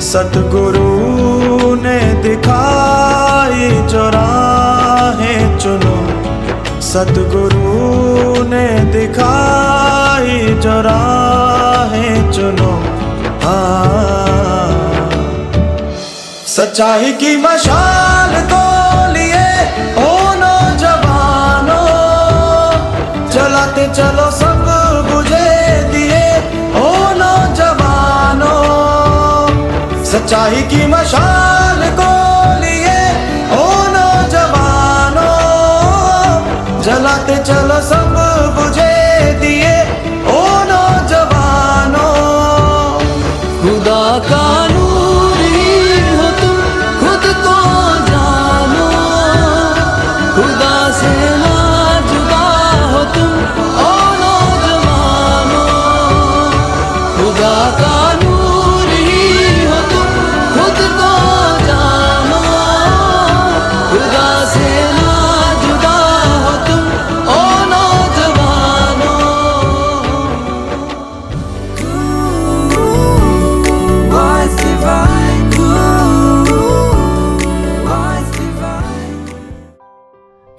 सतगुरु 0.00 1.74
ने 1.74 2.22
दिखाई 2.22 3.70
जो 3.70 4.08
राहें 4.08 5.58
चुनो। 5.58 6.08
सतगुरु 6.80 8.44
ने 8.44 8.68
दिखाई 8.78 10.54
जो 10.54 10.80
राहें 10.80 12.32
चुनो। 12.32 12.82
हाँ। 13.42 15.10
सच्चाई 16.46 17.12
की 17.12 17.36
मशाल 17.36 18.42
को 18.42 18.81
सच्चाई 30.32 30.62
की 30.72 30.86
मशाल 30.88 31.41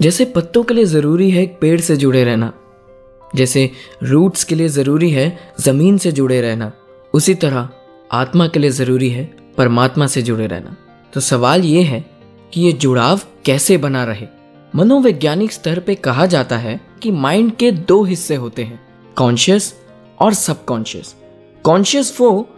जैसे 0.03 0.25
पत्तों 0.25 0.63
के 0.63 0.73
लिए 0.73 0.85
ज़रूरी 0.85 1.29
है 1.31 1.45
पेड़ 1.61 1.79
से 1.81 1.95
जुड़े 1.95 2.23
रहना, 2.23 2.51
जैसे 3.35 3.69
रूट्स 4.03 4.43
के 4.43 4.55
लिए 4.55 4.67
ज़रूरी 4.67 5.09
है 5.11 5.53
ज़मीन 5.61 5.97
से 5.97 6.11
जुड़े 6.11 6.39
रहना, 6.41 6.71
उसी 7.13 7.35
तरह 7.35 7.69
आत्मा 8.11 8.47
के 8.47 8.59
लिए 8.59 8.69
ज़रूरी 8.69 9.09
है 9.09 9.23
परमात्मा 9.57 10.07
से 10.07 10.21
जुड़े 10.21 10.47
रहना। 10.47 10.75
तो 11.13 11.19
सवाल 11.19 11.61
ये 11.61 11.81
है 11.81 12.03
कि 12.53 12.61
ये 12.61 12.71
जुड़ाव 12.73 13.21
कैसे 13.45 13.77
बना 13.77 14.03
रहे? 14.03 14.27
मनोवैज्ञानिक 14.75 15.51
स्तर 15.51 15.79
पे 15.79 15.95
कहा 15.95 16.25
जाता 16.25 16.57
है 16.57 16.79
कि 17.01 17.11
माइंड 17.11 17.55
के 17.55 17.71
दो 17.71 18.03
हिस्से 18.03 18.35
होते 18.35 18.63
हैं 18.63 18.79
कॉन्शियस 19.15 19.73
और 20.19 20.33
सबकॉन्शियस 20.33 21.15
कॉन्शियस 21.63 22.15
वो 22.21 22.49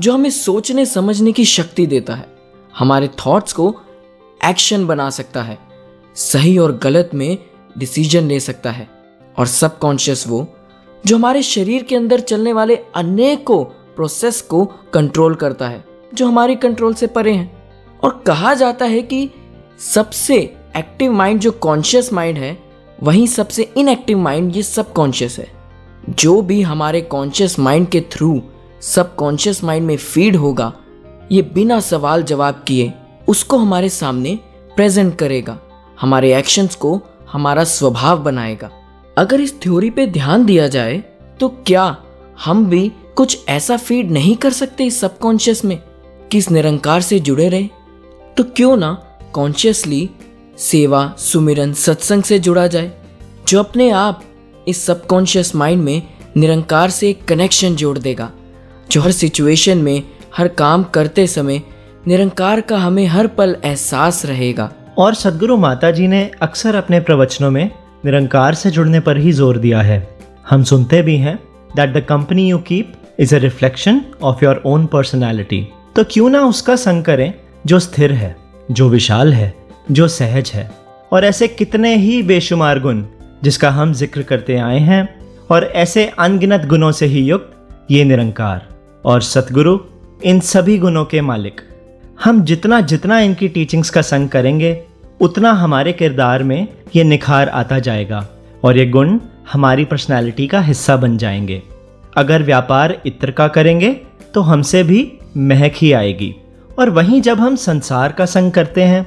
जो 0.00 0.12
हमें 0.12 0.30
सोचने 0.30 0.86
समझने 0.86 1.32
की 1.32 1.44
शक्ति 1.44 1.86
देता 1.86 2.14
है, 2.14 2.26
हमारे 2.74 3.08
थॉट्स 3.26 3.52
को 3.52 3.74
एक्शन 4.44 4.86
बना 4.86 5.10
सकता 5.10 5.42
है 5.42 5.71
सही 6.14 6.58
और 6.58 6.78
गलत 6.78 7.10
में 7.14 7.38
डिसीज़न 7.78 8.24
ले 8.24 8.40
सकता 8.40 8.70
है। 8.70 8.88
और 9.38 9.46
सबकॉन्शियस 9.46 10.28
वो, 10.28 10.48
जो 11.06 11.16
हमारे 11.16 11.42
शरीर 11.42 11.82
के 11.82 11.96
अंदर 11.96 12.20
चलने 12.20 12.52
वाले 12.52 12.76
अनेकों 12.76 13.64
प्रोसेस 13.64 14.40
को 14.40 14.64
कंट्रोल 14.64 15.34
करता 15.34 15.68
है, 15.68 15.84
जो 16.14 16.26
हमारी 16.26 16.54
कंट्रोल 16.54 16.94
से 16.94 17.06
परे 17.06 17.32
हैं। 17.32 17.62
और 18.04 18.22
कहा 18.26 18.54
जाता 18.54 18.84
है 18.84 19.02
कि 19.02 19.30
सबसे 19.78 20.36
एक्टिव 20.76 21.12
माइंड 21.12 21.40
जो 21.40 21.50
कॉन्शियस 21.50 22.12
माइंड 22.12 22.38
है, 22.38 22.58
वहीं 23.02 23.26
सबसे 23.26 23.72
इनएक्टिव 23.76 24.18
माइंड 24.18 24.56
ये 24.56 24.62
सबकॉन्शियस 24.62 25.38
है। 25.38 25.52
जो 26.10 26.42
भी 26.42 26.62
हमारे 26.62 27.00
कॉन्शियस 27.00 27.58
माइंड 27.58 27.88
के 27.88 28.00
थ्रू 28.00 28.42
सबकॉन्शियस 28.80 29.64
माइंड 29.64 29.86
में 29.86 29.96
फ़ीड 29.96 30.36
होगा, 30.36 30.72
ये 31.32 31.42
बिना 31.42 31.80
सवाल 31.80 32.22
जवाब 32.22 32.64
किए 32.68 32.92
उसको 33.28 33.56
हमारे 33.56 33.88
सामने 33.88 34.38
प्रेजेंट 34.76 35.18
करेगा। 35.18 35.58
हमारे 36.02 36.34
एक्शंस 36.36 36.74
को 36.74 37.00
हमारा 37.32 37.64
स्वभाव 37.64 38.22
बनाएगा। 38.22 38.70
अगर 39.16 39.40
इस 39.40 39.60
थ्योरी 39.60 39.90
पे 39.90 40.06
ध्यान 40.06 40.44
दिया 40.46 40.66
जाए 40.68 40.96
तो 41.40 41.48
क्या 41.66 41.96
हम 42.44 42.64
भी 42.66 42.90
कुछ 43.16 43.38
ऐसा 43.48 43.76
फ़ीड 43.76 44.10
नहीं 44.10 44.36
कर 44.36 44.52
सकते 44.52 44.84
इस 44.84 45.00
सबकॉन्शियस 45.00 45.64
में 45.64 45.76
कि 46.30 46.38
इस 46.38 46.50
निरंकार 46.50 47.00
से 47.00 47.20
जुड़े 47.20 47.48
रहे? 47.48 47.68
तो 48.36 48.44
क्यों 48.46 48.76
ना 48.76 48.92
कॉन्शियसली 49.32 50.08
सेवा, 50.58 51.14
सुमिरन, 51.18 51.72
सत्संग 51.72 52.22
से 52.22 52.38
जुड़ा 52.38 52.66
जाए, 52.66 52.92
जो 53.48 53.58
अपने 53.58 53.90
आप 53.90 54.22
इस 54.68 54.84
सबकॉन्शियस 54.86 55.54
माइंड 55.56 55.82
में 55.82 56.02
निरंकार 56.36 56.90
से 56.90 57.10
एक 57.10 57.24
कनेक्शन 57.24 57.76
जोड़ 57.76 57.98
देगा, 57.98 58.30
जो 58.90 59.00
हर 59.00 59.12
सिचुएशन 59.12 59.78
में, 59.78 60.02
हर 60.36 60.48
काम 60.48 60.82
करते 60.84 61.26
समय 61.26 61.62
निरंकार 62.06 62.60
का 62.60 62.78
हमें 62.78 63.06
हर 63.06 63.26
पल 63.26 63.56
एहसास 63.64 64.24
रहेगा। 64.26 64.72
और 64.98 65.14
सदगुरु 65.14 65.56
माता 65.56 65.90
जी 65.90 66.06
ने 66.06 66.30
अक्सर 66.42 66.74
अपने 66.74 67.00
प्रवचनों 67.00 67.50
में 67.50 67.70
निरंकार 68.04 68.54
से 68.54 68.70
जुड़ने 68.70 69.00
पर 69.00 69.16
ही 69.16 69.32
ज़ोर 69.32 69.58
दिया 69.58 69.80
है। 69.80 70.16
हम 70.50 70.62
सुनते 70.62 71.00
भी 71.02 71.16
हैं 71.16 71.36
that 71.76 71.92
the 71.92 72.00
company 72.00 72.48
you 72.50 72.58
keep 72.58 72.92
is 73.20 73.34
a 73.34 73.38
reflection 73.38 74.00
of 74.22 74.44
your 74.44 74.62
own 74.66 74.86
personality 74.86 75.66
तो 75.96 76.04
क्यों 76.10 76.28
ना 76.30 76.42
उसका 76.42 76.76
संग 76.76 77.04
करें 77.04 77.32
जो 77.66 77.78
स्थिर 77.78 78.12
है, 78.12 78.36
जो 78.70 78.88
विशाल 78.88 79.32
है, 79.32 79.54
जो 79.90 80.08
सहज 80.08 80.50
है। 80.54 80.70
और 81.12 81.24
ऐसे 81.24 81.48
कितने 81.48 81.94
ही 81.96 82.22
बेशुमार 82.22 82.80
गुण 82.80 83.02
जिसका 83.42 83.70
हम 83.70 83.92
ज़िक्र 83.92 84.22
करते 84.22 84.56
आए 84.58 84.78
हैं 84.78 85.08
और 85.50 85.64
ऐसे 85.64 86.06
अनगिनत 86.18 86.66
गुणों 86.66 86.92
से 86.92 87.06
ही 87.06 87.22
युक्त 87.22 87.90
ये 87.90 88.04
निरंकार। 88.04 88.68
और 89.04 89.22
सतगुरु 89.22 89.78
इन 90.24 90.40
सभी 90.40 90.78
गुणों 90.78 91.04
के 91.04 91.20
मालिक। 91.20 91.60
हम 92.18 92.42
जितना 92.44 92.80
जितना 92.80 93.18
इनकी 93.20 93.48
टीचिंग्स 93.48 93.90
का 93.90 94.02
संग 94.02 94.28
करेंगे, 94.28 94.82
उतना 95.20 95.52
हमारे 95.52 95.92
किरदार 95.92 96.42
में 96.42 96.68
ये 96.96 97.04
निखार 97.04 97.48
आता 97.48 97.78
जाएगा 97.78 98.26
और 98.64 98.78
ये 98.78 98.86
गुण 98.86 99.18
हमारी 99.52 99.84
पर्सनैलिटी 99.84 100.46
का 100.46 100.60
हिस्सा 100.60 100.96
बन 100.96 101.16
जाएँगे। 101.18 101.62
अगर 102.16 102.42
व्यापार 102.42 102.96
इत्र 103.06 103.30
का 103.30 103.48
करेंगे 103.48 103.90
तो 104.34 104.40
हमसे 104.40 104.82
भी 104.82 105.00
महक 105.36 105.72
ही 105.76 105.92
आएगी। 105.92 106.34
और 106.78 106.90
वहीं 106.90 107.20
जब 107.22 107.40
हम 107.40 107.56
संसार 107.56 108.12
का 108.12 108.26
संग 108.26 108.52
करते 108.52 108.82
हैं 108.82 109.04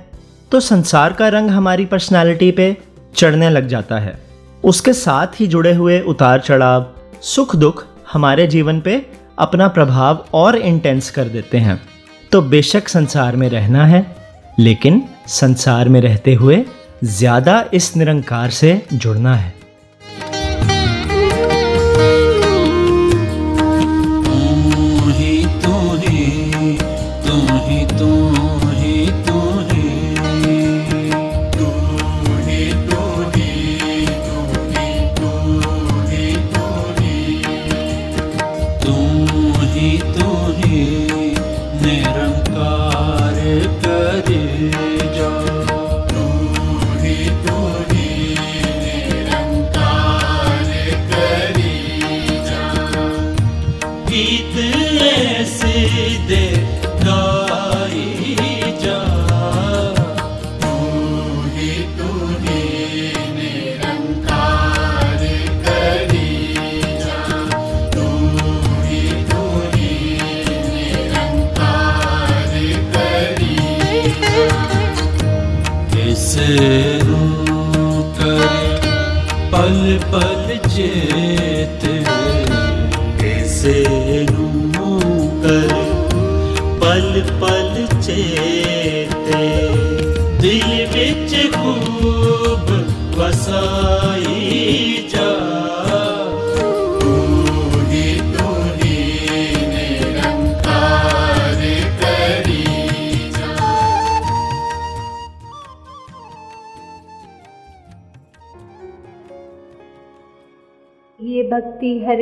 तो 0.52 0.60
संसार 0.60 1.13
का 1.13 1.28
रंग 1.30 1.50
हमारी 1.50 1.86
पर्सनैलिटी 1.86 2.52
पे 2.52 2.76
चढ़ने 3.15 3.50
लग 3.50 3.68
जाता 3.68 4.00
है। 4.00 4.18
उसके 4.63 4.94
साथ 4.94 5.39
ही 5.39 5.48
जुड़े 5.48 5.74
हुए 5.74 6.00
उतार 6.02 6.39
चढ़ाव, 6.39 6.86
सुख 7.22 7.56
दुख 7.56 7.86
हमारे 8.13 8.48
जीवन 8.48 8.80
पे 8.82 9.06
अपना 9.39 9.68
प्रभाव 9.68 10.26
और 10.34 10.56
इंटेंस 10.56 11.10
कर 11.12 11.24
देते 11.26 11.58
हैं। 11.58 11.82
तो 12.36 12.41
बेशक 12.41 12.88
संसार 12.89 13.36
में 13.36 13.48
रहना 13.50 13.86
है, 13.88 14.06
लेकिन 14.60 15.02
संसार 15.28 15.89
में 15.89 16.00
रहते 16.02 16.34
हुए 16.34 16.63
ज़्यादा 17.04 17.63
इस 17.74 17.95
निरंकार 17.98 18.50
से 18.52 18.82
जुड़ना 18.93 19.36
है। 19.36 19.54
地。 44.21 45.05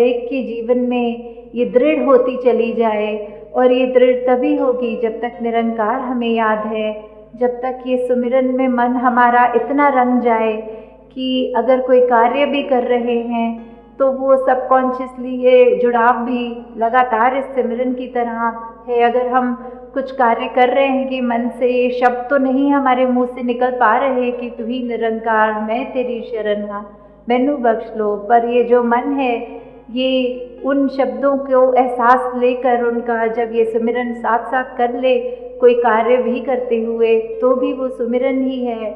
भक्ति 0.03 0.15
हर 0.15 0.23
एक 0.23 0.29
के 0.29 0.43
जीवन 0.43 0.79
में 0.79 1.33
ये 1.55 1.65
दृढ़ 1.65 2.03
होती 2.03 2.37
चली 2.37 2.73
जाए 2.73 3.27
और 3.55 3.71
ये 3.71 3.85
दृढ़ 3.85 4.15
तभी 4.15 4.57
होगी 4.57 5.01
जब 5.01 5.11
तक 5.11 5.37
निरंकार 5.41 5.99
हमें 5.99 6.29
याद 6.29 6.59
है, 6.59 7.03
जब 7.35 7.49
तक 7.49 7.83
ये 7.87 8.07
सुमिरन 8.07 8.45
में 8.45 8.67
मन 8.67 8.87
हमारा 8.87 9.53
इतना 9.55 9.87
रंग 9.87 10.21
जाए 10.21 10.53
कि 11.13 11.53
अगर 11.57 11.81
कोई 11.81 12.01
कार्य 12.01 12.45
भी 12.45 12.63
कर 12.63 12.83
रहे 12.83 13.17
हैं 13.17 13.73
तो 13.99 14.11
वो 14.11 14.37
सबकॉन्शियसली 14.37 15.35
ये 15.37 15.79
जुड़ाव 15.81 16.13
भी 16.25 16.65
लगातार 16.77 17.37
इस 17.37 17.45
सिमरन 17.45 17.93
की 17.93 18.07
तरह 18.07 18.59
है। 18.87 19.01
अगर 19.01 19.27
हम 19.27 19.53
कुछ 19.93 20.11
कार्य 20.11 20.47
कर 20.55 20.69
रहे 20.69 20.87
हैं 20.87 21.09
कि 21.09 21.21
मन 21.21 21.49
से, 21.59 21.67
ये 21.67 21.89
शब्द 21.89 22.29
तो 22.29 22.37
नहीं 22.37 22.71
हमारे 22.71 23.05
मुँह 23.05 23.27
से 23.35 23.43
निकल 23.43 23.71
पा 23.71 23.97
रहे 23.97 24.31
कि 24.31 24.49
तू 24.49 24.65
ही 24.65 24.87
निरंकार, 24.87 25.61
मैं 25.61 25.93
तेरी 25.93 26.21
शरण 26.21 26.69
हाँ 26.69 26.99
मैनू 27.29 27.57
बख्श 27.57 27.91
लो, 27.97 28.15
पर 28.15 28.49
ये 28.49 28.63
जो 28.63 28.83
मन 28.83 29.19
है 29.19 29.62
ये 29.93 30.61
उन 30.65 30.87
शब्दों 30.89 31.35
को 31.37 31.61
एहसास 31.73 32.35
लेकर, 32.37 32.83
उनका 32.83 33.25
जब 33.27 33.51
ये 33.55 33.65
सुमिरन 33.65 34.13
साथ 34.15 34.45
साथ 34.51 34.77
कर 34.77 34.99
ले, 34.99 35.17
कोई 35.59 35.73
कार्य 35.75 36.17
भी 36.19 36.39
करते 36.41 36.83
हुए 36.83 37.19
तो 37.41 37.55
भी 37.55 37.73
वो 37.73 37.89
सुमिरन 37.89 38.41
ही 38.41 38.63
है। 38.65 38.91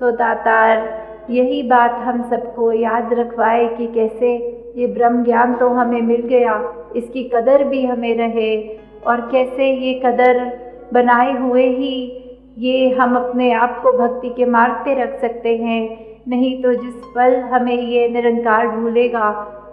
तो 0.00 0.10
दातार, 0.12 1.26
यही 1.30 1.62
बात 1.62 1.92
हम 2.00 2.22
सबको 2.30 2.70
याद 2.72 3.12
रखवाए 3.12 3.66
कि 3.68 3.86
कैसे 3.94 4.34
ये 4.76 4.86
ब्रह्म 4.88 5.24
ज्ञान 5.24 5.54
तो 5.54 5.68
हमें 5.70 6.00
मिल 6.02 6.20
गया, 6.28 6.54
इसकी 6.96 7.24
कदर 7.34 7.64
भी 7.64 7.84
हमें 7.86 8.14
रहे, 8.16 8.56
और 9.06 9.20
कैसे 9.32 9.70
ये 9.72 9.92
कदर 10.04 10.40
बनाए 10.92 11.32
हुए 11.38 11.66
ही 11.68 11.94
ये 12.58 12.88
हम 12.90 13.16
अपने 13.16 13.52
आप 13.54 13.80
को 13.82 13.92
भक्ति 13.98 14.28
के 14.28 14.44
मार्ग 14.46 14.74
पे 14.84 14.94
रख 14.94 15.20
सकते 15.20 15.56
हैं। 15.56 15.82
नहीं 16.28 16.62
तो 16.62 16.72
जिस 16.74 16.94
पल 17.14 17.34
हमें 17.52 17.76
ये 17.76 18.08
निरंकार 18.08 18.68
भूलेगा 18.68 19.28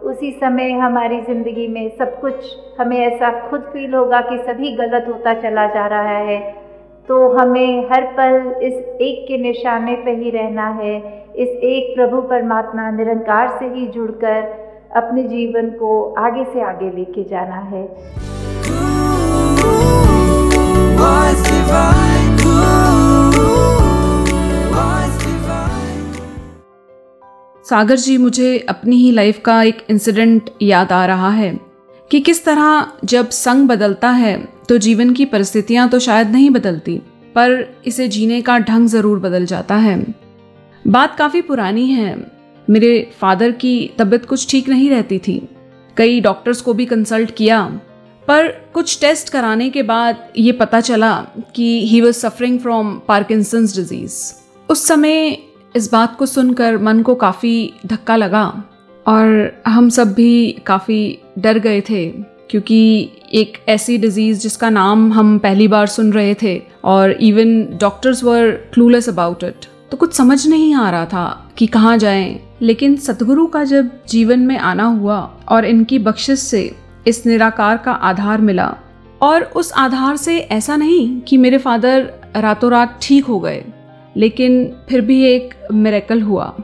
उसी 0.06 0.30
समय 0.32 0.72
हमारी 0.80 1.20
ज़िंदगी 1.22 1.68
में 1.68 1.90
सब 1.98 2.20
कुछ 2.22 2.36
हमें 2.80 2.98
ऐसा 2.98 3.30
खुद 3.50 3.62
फील 3.74 3.94
होगा 3.96 4.20
कि 4.22 4.38
सभी 4.40 4.76
गलत 4.76 5.06
होता 5.08 5.34
चला 5.42 5.66
जा 5.68 5.86
रहा 5.88 6.18
है। 6.20 6.40
तो 7.10 7.18
हमें 7.32 7.90
हर 7.90 8.06
पल 8.18 8.36
इस 8.64 8.74
एक 9.02 9.26
के 9.28 9.38
निशाने 9.38 9.96
पे 9.96 10.12
ही 10.16 10.30
रहना 10.30 10.68
है, 10.74 10.96
इस 11.36 11.50
एक 11.64 11.96
प्रभु 11.96 12.22
परमात्मा 12.30 12.90
निरंकार 12.92 13.58
से 13.60 13.66
ही 13.70 13.88
जुड़कर 13.88 14.42
अपने 14.96 15.24
जीवन 15.24 15.70
को 15.80 15.92
आगे 16.20 16.44
से 16.44 16.62
आगे 16.64 16.90
लेके 16.96 17.24
जाना 17.24 17.60
है। 17.72 17.84
Was 20.98 21.42
सागर 27.66 27.96
जी, 27.96 28.18
मुझे 28.18 28.58
अपनी 28.70 28.96
ही 28.96 29.12
लाइफ 29.12 29.40
का 29.46 29.62
एक 29.64 29.78
इंसिडेंट 29.90 30.50
याद 30.62 30.92
आ 30.92 31.06
रहा 31.06 31.30
है 31.30 31.52
कि 32.12 32.20
किस 32.20 32.44
तरह 32.46 32.92
जब 33.04 33.30
संग 33.30 33.68
बदलता 33.68 34.10
है 34.12 34.36
तो 34.70 34.78
जीवन 34.78 35.14
की 35.14 35.26
परिस्थितियाँ 35.26 35.88
तो 35.90 36.00
शायद 36.00 36.32
नहीं 36.32 36.50
बदलती, 36.50 36.98
पर 37.36 37.82
इसे 37.86 38.08
जीने 38.08 38.42
का 38.42 38.58
ढंग 38.60 38.88
ज़रूर 38.88 39.20
बदल 39.20 39.46
जाता 39.46 39.76
है। 39.78 39.98
बात 40.86 41.16
काफ़ी 41.18 41.42
पुरानी 41.42 41.88
है। 41.88 42.16
मेरे 42.68 43.12
फादर 43.22 43.52
की 43.54 43.74
तबीयत 43.98 44.26
कुछ 44.26 44.50
ठीक 44.52 44.70
नहीं 44.70 44.90
रहती 44.90 45.20
थी। 45.20 45.42
कई 45.98 46.22
डॉक्टर्स 46.22 46.62
को 46.62 46.74
भी 46.74 46.86
कंसल्ट 46.86 47.32
किया, 47.32 47.62
पर 48.28 48.48
कुछ 48.74 49.00
टेस्ट 49.02 49.30
कराने 49.30 49.70
के 49.70 49.84
बाद 49.84 50.28
ये 50.38 50.52
पता 50.54 50.82
चला 50.82 51.14
कि 51.56 51.88
he 51.88 52.02
was 52.02 52.18
suffering 52.18 52.60
from 52.60 52.96
Parkinson's 53.08 53.76
disease 53.76 54.22
उस 54.70 54.88
समय 54.88 55.38
इस 55.76 55.92
बात 55.92 56.16
को 56.18 56.26
सुनकर 56.26 56.78
मन 56.78 57.02
को 57.02 57.16
काफ़ी 57.16 57.74
धक्का 57.86 58.16
लगा 58.16 58.44
और 59.08 59.64
हम 59.68 59.90
सब 59.90 60.14
भी 60.14 60.52
काफ़ी 60.66 61.18
डर 61.40 61.58
गए 61.60 61.82
थे, 61.82 62.06
क्योंकि 62.50 63.10
एक 63.34 63.58
ऐसी 63.70 63.98
डिज़ीज़ 63.98 64.40
जिसका 64.40 64.70
नाम 64.70 65.12
हम 65.14 65.38
पहली 65.38 65.68
बार 65.68 65.88
सुन 65.88 66.14
रहे 66.14 66.36
थे 66.44 66.62
और 66.84 67.12
even 67.12 67.78
doctors 67.82 68.24
were 68.24 68.52
clueless 68.74 69.10
about 69.10 69.44
it 69.44 69.66
तो 69.92 69.98
कुछ 69.98 70.14
समझ 70.14 70.48
नहीं 70.48 70.74
आ 70.76 70.90
रहा 70.90 71.06
था 71.06 71.52
कि 71.58 71.68
कहाँ 71.68 71.98
जाएँ, 71.98 72.40
लेकिन 72.62 72.96
सतगुरु 72.98 73.46
का 73.48 73.64
जब 73.64 73.90
जीवन 74.10 74.40
में 74.40 74.58
आना 74.58 74.86
हुआ 74.86 75.20
और 75.50 75.66
इनकी 75.66 76.00
बख्शिश 76.00 76.40
से 76.40 76.76
इस 77.08 77.26
निराकार 77.26 77.78
का 77.78 77.92
आधार 77.92 78.42
मिला, 78.42 78.76
और 79.22 79.44
उस 79.56 79.72
आधार 79.74 80.18
से 80.18 80.38
ऐसा 80.40 80.76
नहीं 80.76 81.22
कि 81.22 81.38
मेरे 81.38 81.58
फादर 81.58 82.12
रातों 82.36 82.72
रात 82.72 83.00
ठीक 83.02 83.26
हो 83.26 83.40
गए। 83.40 83.64
लेकिन 84.18 84.76
फिर 84.90 85.02
भी 85.02 85.24
एक 85.28 85.68
मिरेकल 85.74 86.22
हुआ। 86.22 86.56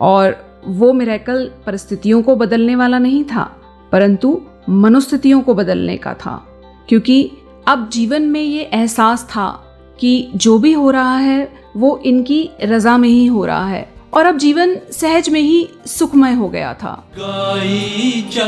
और 0.00 0.46
वो 0.66 0.92
मिरेकल 0.92 1.50
परिस्थितियों 1.66 2.22
को 2.22 2.36
बदलने 2.36 2.76
वाला 2.76 2.98
नहीं 2.98 3.24
था, 3.24 3.56
परंतु 3.92 4.42
मनोस्थितियों 4.70 5.40
को 5.40 5.54
बदलने 5.54 5.96
का 5.96 6.14
था। 6.14 6.46
क्योंकि 6.88 7.30
अब 7.68 7.88
जीवन 7.88 8.22
में 8.22 8.40
ये 8.40 8.62
एहसास 8.62 9.24
था 9.24 9.62
कि 10.00 10.28
जो 10.36 10.58
भी 10.58 10.72
हो 10.72 10.90
रहा 10.90 11.16
है, 11.16 11.52
वो 11.76 12.02
इनकी 12.06 12.50
रजा 12.62 12.96
में 12.96 13.08
ही 13.08 13.26
हो 13.26 13.46
रहा 13.46 13.68
है। 13.68 13.92
और 14.14 14.26
अब 14.26 14.36
जीवन 14.36 14.76
सहज 14.92 15.28
में 15.28 15.40
ही 15.40 15.68
सुखमय 15.86 16.32
हो 16.32 16.48
गया 16.48 16.74
था। 16.74 17.04
गाई 17.18 18.28
जा 18.32 18.46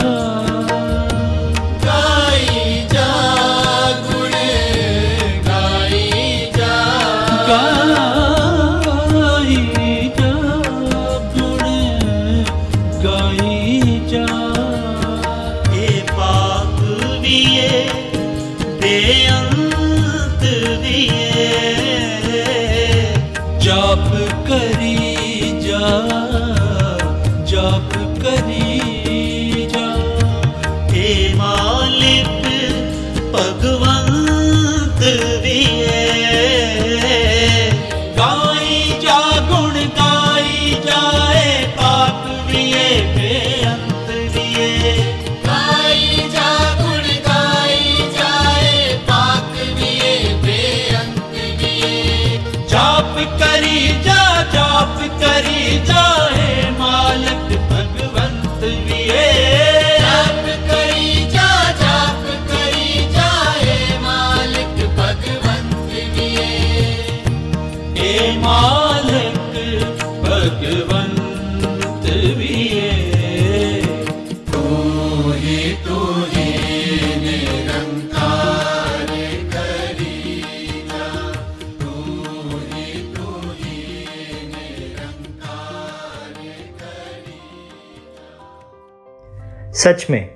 सच 89.85 90.07
में, 90.11 90.29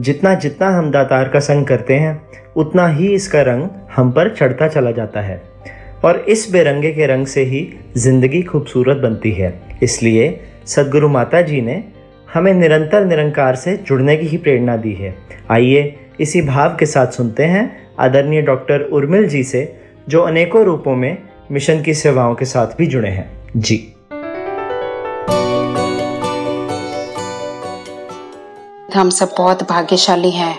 जितना 0.00 0.34
जितना 0.34 0.68
हम 0.68 0.90
दातार 0.90 1.28
का 1.28 1.40
संग 1.40 1.66
करते 1.66 1.94
हैं, 1.94 2.28
उतना 2.56 2.88
ही 2.88 3.14
इसका 3.14 3.42
रंग 3.42 3.68
हम 3.96 4.12
पर 4.12 4.34
चढ़ता 4.34 4.68
चला 4.68 4.90
जाता 4.90 5.20
है। 5.20 5.42
और 6.04 6.18
इस 6.18 6.52
बेरंगे 6.52 6.92
के 6.92 7.06
रंग 7.06 7.26
से 7.26 7.42
ही 7.42 7.74
ज़िंदगी 7.96 8.42
खूबसूरत 8.42 8.96
बनती 8.96 9.32
है। 9.32 9.78
इसलिए 9.82 10.40
सदगुरु 10.66 11.08
माता 11.08 11.40
जी 11.40 11.60
ने 11.60 11.84
हमें 12.34 12.54
निरंतर 12.54 13.04
निरंकार 13.04 13.54
से 13.54 13.76
जुड़ने 13.76 14.16
की 14.16 14.26
ही 14.26 14.36
प्रेरणा 14.36 14.76
दी 14.76 14.92
है। 14.92 15.14
आइए 15.50 15.98
इसी 16.20 16.42
भाव 16.42 16.76
के 16.80 16.86
साथ 16.86 17.06
सुनते 17.06 17.44
हैं 17.44 17.86
आदरणीय 17.98 18.42
डॉक्टर 18.42 18.80
उर्मिल 18.80 19.28
जी 19.28 19.44
से, 19.44 19.76
जो 20.08 20.22
अनेकों 20.22 20.64
रूपों 20.64 20.96
में 20.96 21.18
मिशन 21.50 21.82
की 21.82 21.94
सेवाओं 21.94 22.34
के 22.34 22.44
साथ 22.44 22.66
भी 22.66 22.86
जुड़े 22.86 23.08
हैं। 23.08 23.30
जी। 23.56 23.91
हम 28.94 29.10
सब 29.10 29.34
बहुत 29.38 29.62
भाग्यशाली 29.62 30.30
हैं, 30.30 30.58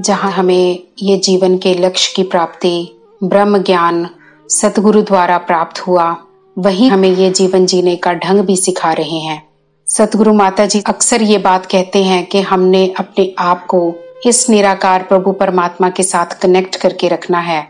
जहाँ 0.00 0.30
हमें 0.32 0.82
ये 1.02 1.16
जीवन 1.16 1.58
के 1.58 1.74
लक्ष्य 1.74 2.12
की 2.16 2.22
प्राप्ति, 2.22 3.00
ब्रह्म 3.24 3.58
ज्ञान, 3.58 4.08
सतगुरु 4.50 5.02
द्वारा 5.02 5.38
प्राप्त 5.38 5.80
हुआ। 5.80 6.16
वही 6.58 6.86
हमें 6.86 7.08
ये 7.08 7.30
जीवन 7.30 7.66
जीने 7.66 7.96
का 7.96 8.12
ढंग 8.12 8.40
भी 8.40 8.56
सिखा 8.56 8.92
रहे 8.92 9.18
हैं। 9.18 9.42
सतगुरु 9.88 10.32
माता 10.32 10.66
जी 10.66 10.82
अक्सर 10.86 11.22
ये 11.22 11.38
बात 11.38 11.66
कहते 11.66 12.02
हैं 12.04 12.26
कि 12.26 12.40
हमने 12.40 12.94
अपने 12.98 13.34
आप 13.38 13.66
को 13.66 13.94
इस 14.26 14.50
निराकार 14.50 15.02
प्रभु 15.02 15.32
परमात्मा 15.32 15.90
के 15.90 16.02
साथ 16.02 16.26
कनेक्ट 16.26 16.76
करके 16.76 17.08
रखना 17.08 17.38
है 17.38 17.68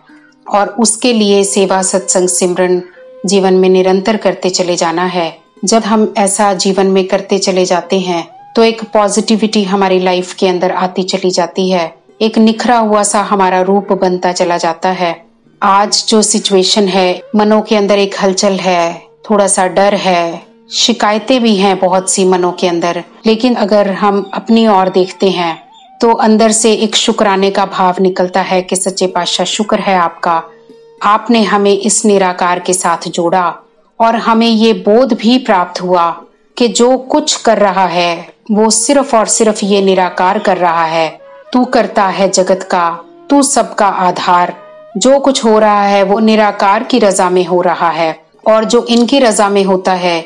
और 0.48 0.68
उसके 0.68 1.12
लिए 1.12 1.44
सेवा, 1.44 1.82
सत्संग, 1.82 2.28
सिमरन 2.28 2.82
जीवन 3.26 3.54
में 3.54 3.68
निरंतर 3.68 4.16
करते 4.16 4.50
चले 4.50 4.76
जाना 4.76 5.04
है। 5.04 5.38
जब 5.64 5.82
हम 5.82 6.12
ऐसा 6.18 6.52
जीवन 6.54 6.86
में 6.86 7.06
करते 7.08 7.38
चले 7.38 7.64
जाते 7.64 8.00
हैं 8.00 8.33
तो 8.54 8.62
एक 8.62 8.82
पॉजिटिविटी 8.84 9.62
हमारी 9.64 9.98
लाइफ 9.98 10.32
के 10.34 10.48
अंदर 10.48 10.72
आती 10.72 11.02
चली 11.02 11.30
जाती 11.30 11.68
है। 11.70 11.94
एक 12.20 12.36
निखरा 12.38 12.76
हुआ 12.78 13.02
सा 13.02 13.20
हमारा 13.22 13.60
रूप 13.60 13.92
बनता 13.92 14.32
चला 14.32 14.56
जाता 14.56 14.88
है। 14.90 15.14
आज 15.62 16.04
जो 16.08 16.20
सिचुएशन 16.22 16.88
है, 16.88 17.22
मनो 17.36 17.60
के 17.60 17.76
अंदर 17.76 17.98
एक 17.98 18.14
हलचल 18.22 18.52
है, 18.52 19.02
थोड़ा 19.30 19.46
सा 19.46 19.66
डर 19.68 19.94
है, 19.94 20.42
शिकायतें 20.72 21.40
भी 21.42 21.56
हैं 21.56 21.78
बहुत 21.78 22.10
सी 22.10 22.24
मनों 22.24 22.52
के 22.52 22.68
अंदर, 22.68 23.02
लेकिन 23.26 23.54
अगर 23.54 23.90
हम 23.92 24.30
अपनी 24.34 24.66
ओर 24.68 24.88
देखते 24.88 25.30
हैं 25.30 25.62
तो 26.00 26.12
अंदर 26.12 26.52
से 26.52 26.72
एक 26.74 26.96
शुक्राने 26.96 27.50
का 27.50 27.64
भाव 27.66 27.96
निकलता 28.00 28.40
है 28.42 28.60
कि 28.62 28.76
सच्चे 28.76 29.06
पातशाह 29.06 29.46
शुक्र 29.46 29.78
है 29.78 29.96
आपका। 29.96 30.42
आपने 31.02 31.42
हमें 31.42 31.72
इस 31.72 32.04
निराकार 32.04 32.58
के 32.58 32.72
साथ 32.72 33.08
जोड़ा 33.08 33.54
और 34.00 34.16
हमें 34.16 34.46
ये 34.46 34.72
बोध 34.86 35.12
भी 35.12 35.36
प्राप्त 35.38 35.80
हुआ 35.82 36.10
कि 36.56 36.68
जो 36.70 36.96
कुछ 36.98 37.36
कर 37.36 37.58
रहा 37.58 37.86
है 37.86 38.33
वो 38.46 38.68
सिर्फ़ 38.70 39.14
और 39.16 39.26
सिर्फ़ 39.26 39.64
ये 39.64 39.80
निराकार 39.82 40.38
कर 40.38 40.56
रहा 40.56 40.84
है, 40.84 41.08
तू 41.52 41.64
करता 41.64 42.06
है 42.06 42.28
जगत 42.28 42.62
का, 42.62 42.88
तू 43.30 43.42
सबका 43.42 43.86
आधार। 43.86 44.54
जो 44.96 45.18
कुछ 45.18 45.44
हो 45.44 45.58
रहा 45.58 45.82
है 45.82 46.02
वो 46.02 46.18
निराकार 46.18 46.82
की 46.82 46.98
रजा 46.98 47.28
में 47.30 47.44
हो 47.44 47.60
रहा 47.62 47.90
है, 47.90 48.16
और 48.48 48.64
जो 48.64 48.84
इनकी 48.84 49.18
रजा 49.18 49.48
में 49.48 49.62
होता 49.64 49.92
है, 49.92 50.18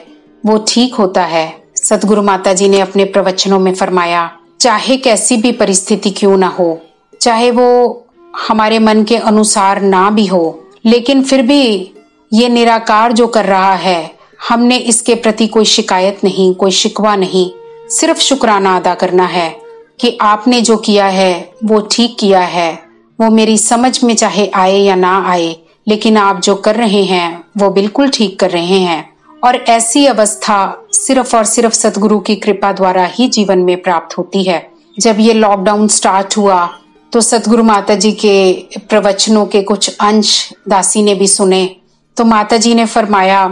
वो 0.47 0.65
ठीक 0.69 0.95
होता 0.95 1.25
है। 1.25 1.53
सतगुरु 1.77 2.23
माता 2.23 2.53
जी 2.53 2.69
ने 2.69 2.81
अपने 2.81 3.05
प्रवचनों 3.05 3.59
में 3.59 3.75
फरमाया, 3.75 4.31
चाहे 4.61 4.97
कैसी 4.97 5.37
भी 5.37 5.53
परिस्थिति 5.53 6.11
क्यों 6.11 6.37
ना 6.37 6.49
हो, 6.49 6.79
चाहे 7.21 7.51
वो 7.51 8.07
हमारे 8.49 8.79
मन 8.79 9.05
के 9.05 9.17
अनुसार 9.17 9.81
ना 9.83 10.09
भी 10.11 10.27
हो, 10.27 10.69
लेकिन 10.87 11.23
फिर 11.23 11.43
भी 11.43 11.93
ये 12.33 12.49
निराकार 12.49 13.13
जो 13.13 13.27
कर 13.27 13.45
रहा 13.45 13.75
है, 13.75 14.11
हमने 14.49 14.77
इसके 14.77 15.15
प्रति 15.15 15.47
कोई 15.47 15.65
शिकायत 15.65 16.21
नहीं, 16.25 16.55
कोई 16.55 16.71
शिकवा 16.71 17.17
नहीं। 17.17 17.51
सिर्फ़ 17.91 18.19
शुक्राना 18.19 18.77
अदा 18.77 18.95
करना 18.95 19.27
है 19.27 19.57
कि 20.01 20.19
आपने 20.21 20.61
जो 20.61 20.77
किया 20.77 21.07
है, 21.07 21.53
वो 21.65 21.81
ठीक 21.81 22.17
किया 22.21 22.41
है। 22.41 22.83
वो 23.21 23.31
मेरी 23.31 23.59
समझ 23.59 24.05
में 24.05 24.17
चाहे 24.17 24.49
आए 24.49 24.79
या 24.79 24.95
ना 24.95 25.25
आए, 25.27 25.57
लेकिन 25.89 26.17
आप 26.17 26.41
जो 26.41 26.55
कर 26.55 26.75
रहे 26.75 27.03
हैं, 27.05 27.45
वो 27.57 27.71
बिल्कुल 27.71 28.09
ठीक 28.09 28.41
कर 28.41 28.51
रहे 28.51 28.79
हैं। 28.79 29.17
और 29.45 29.57
ऐसी 29.57 30.07
अवस्था 30.07 30.87
सिर्फ़ 30.93 31.37
और 31.37 31.45
सिर्फ़ 31.45 31.75
सदगुरु 31.75 32.19
की 32.19 32.37
कृपा 32.37 32.73
द्वारा 32.73 33.05
ही 33.07 33.29
जीवन 33.29 33.59
में 33.59 33.83
प्राप्त 33.83 34.19
होती 34.19 34.43
है। 34.43 34.71
जब 34.99 35.17
ये 35.21 35.33
लॉकडाउन 35.33 35.89
स्टार्ट 35.89 36.37
हुआ 36.37 36.79
तो 37.13 37.21
सतगुरु 37.21 37.63
माता 37.63 37.95
जी 37.95 38.13
के 38.13 38.53
प्रवचनों 38.89 39.47
के 39.47 39.63
कुछ 39.63 39.97
अंश 40.01 40.53
दासी 40.69 41.03
ने 41.03 41.15
भी 41.15 41.29
सुने। 41.29 41.77
तो 42.17 42.25
माता 42.25 42.57
जी 42.57 42.75
ने 42.75 42.87
फरमाया 42.87 43.47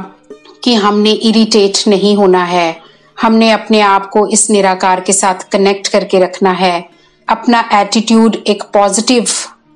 कि 0.64 0.74
हमने 0.74 1.10
इरिटेट 1.10 1.88
नहीं 1.88 2.16
होना 2.16 2.44
है। 2.44 2.85
हमने 3.22 3.50
अपने 3.50 3.80
आप 3.80 4.08
को 4.10 4.26
इस 4.26 4.48
निराकार 4.50 5.00
के 5.00 5.12
साथ 5.12 5.48
कनेक्ट 5.52 5.88
करके 5.88 6.18
रखना 6.18 6.50
है। 6.50 6.88
अपना 7.28 7.68
एटीट्यूड 7.72 8.36
एक 8.46 8.62
पॉजिटिव 8.62 9.26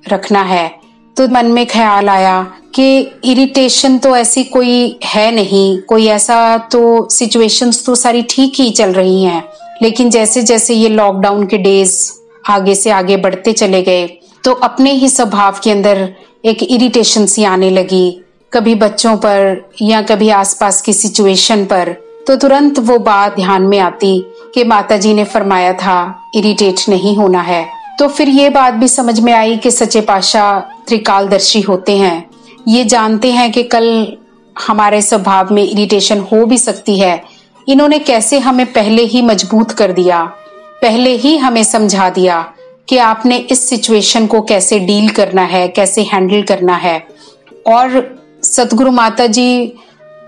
रखना 0.09 0.41
है। 0.41 0.69
तो 1.17 1.27
मन 1.27 1.45
में 1.45 1.65
ख्याल 1.67 2.09
आया 2.09 2.41
कि 2.75 2.99
इरिटेशन 3.23 3.97
तो 3.97 4.15
ऐसी 4.15 4.43
कोई 4.43 4.99
है 5.03 5.31
नहीं। 5.31 5.77
कोई 5.79 6.07
ऐसा 6.07 6.57
तो 6.57 7.09
सिचुएशंस 7.09 7.85
तो 7.85 7.95
सारी 7.95 8.21
ठीक 8.29 8.53
ही 8.55 8.69
चल 8.71 8.93
रही 8.93 9.23
हैं। 9.23 9.43
लेकिन 9.81 10.09
जैसे 10.09 10.41
जैसे 10.43 10.73
ये 10.73 10.89
लॉकडाउन 10.89 11.45
के 11.47 11.57
डेज़ 11.57 12.11
आगे 12.49 12.75
से 12.75 12.89
आगे 12.89 13.17
बढ़ते 13.17 13.53
चले 13.53 13.81
गए 13.81 14.07
तो 14.43 14.51
अपने 14.53 14.91
ही 14.91 15.09
स्वभाव 15.09 15.59
के 15.63 15.71
अंदर 15.71 16.13
एक 16.45 16.63
इरिटेशन 16.63 17.25
सी 17.25 17.43
आने 17.43 17.69
लगी। 17.69 18.21
कभी 18.53 18.75
बच्चों 18.75 19.15
पर 19.17 19.69
या 19.81 20.01
कभी 20.01 20.29
आसपास 20.29 20.81
की 20.81 20.93
सिचुएशन 20.93 21.65
पर। 21.65 21.95
तो 22.27 22.35
तुरंत 22.35 22.79
वो 22.79 22.97
बात 22.99 23.35
ध्यान 23.35 23.61
में 23.61 23.77
आती 23.79 24.19
कि 24.53 24.63
माता 24.63 24.97
जी 24.97 25.13
ने 25.13 25.23
फरमाया 25.23 25.73
था 25.73 26.29
इरिटेट 26.35 26.79
नहीं 26.89 27.15
होना 27.17 27.41
है। 27.41 27.65
तो 27.99 28.07
फिर 28.07 28.29
ये 28.29 28.49
बात 28.49 28.73
भी 28.73 28.87
समझ 28.87 29.19
में 29.19 29.33
आई 29.33 29.57
कि 29.57 29.71
सच्चे 29.71 30.01
पाशाह 30.01 30.59
त्रिकालदर्शी 30.87 31.61
होते 31.61 31.97
हैं। 31.97 32.29
ये 32.67 32.83
जानते 32.85 33.31
हैं 33.31 33.51
कि 33.51 33.63
कल 33.63 34.17
हमारे 34.55 35.01
स्वभाव 35.01 35.53
में 35.53 35.63
इरिटेशन 35.63 36.19
हो 36.21 36.45
भी 36.45 36.57
सकती 36.57 36.99
है। 36.99 37.21
इन्होंने 37.67 37.99
कैसे 37.99 38.39
हमें 38.39 38.65
पहले 38.73 39.03
ही 39.03 39.21
मज़बूत 39.21 39.71
कर 39.71 39.91
दिया, 39.91 40.23
पहले 40.81 41.15
ही 41.15 41.35
हमें 41.37 41.63
समझा 41.63 42.09
दिया 42.09 42.41
कि 42.89 42.97
आपने 42.97 43.37
इस 43.37 43.67
सिचुएशन 43.69 44.27
को 44.27 44.41
कैसे 44.41 44.79
डील 44.79 45.09
करना 45.09 45.41
है, 45.43 45.67
कैसे 45.67 46.01
हैंडल 46.03 46.41
करना 46.41 46.75
है। 46.75 46.97
और 47.67 48.15
सतगुरु 48.43 48.91
माता 48.91 49.27
जी 49.27 49.73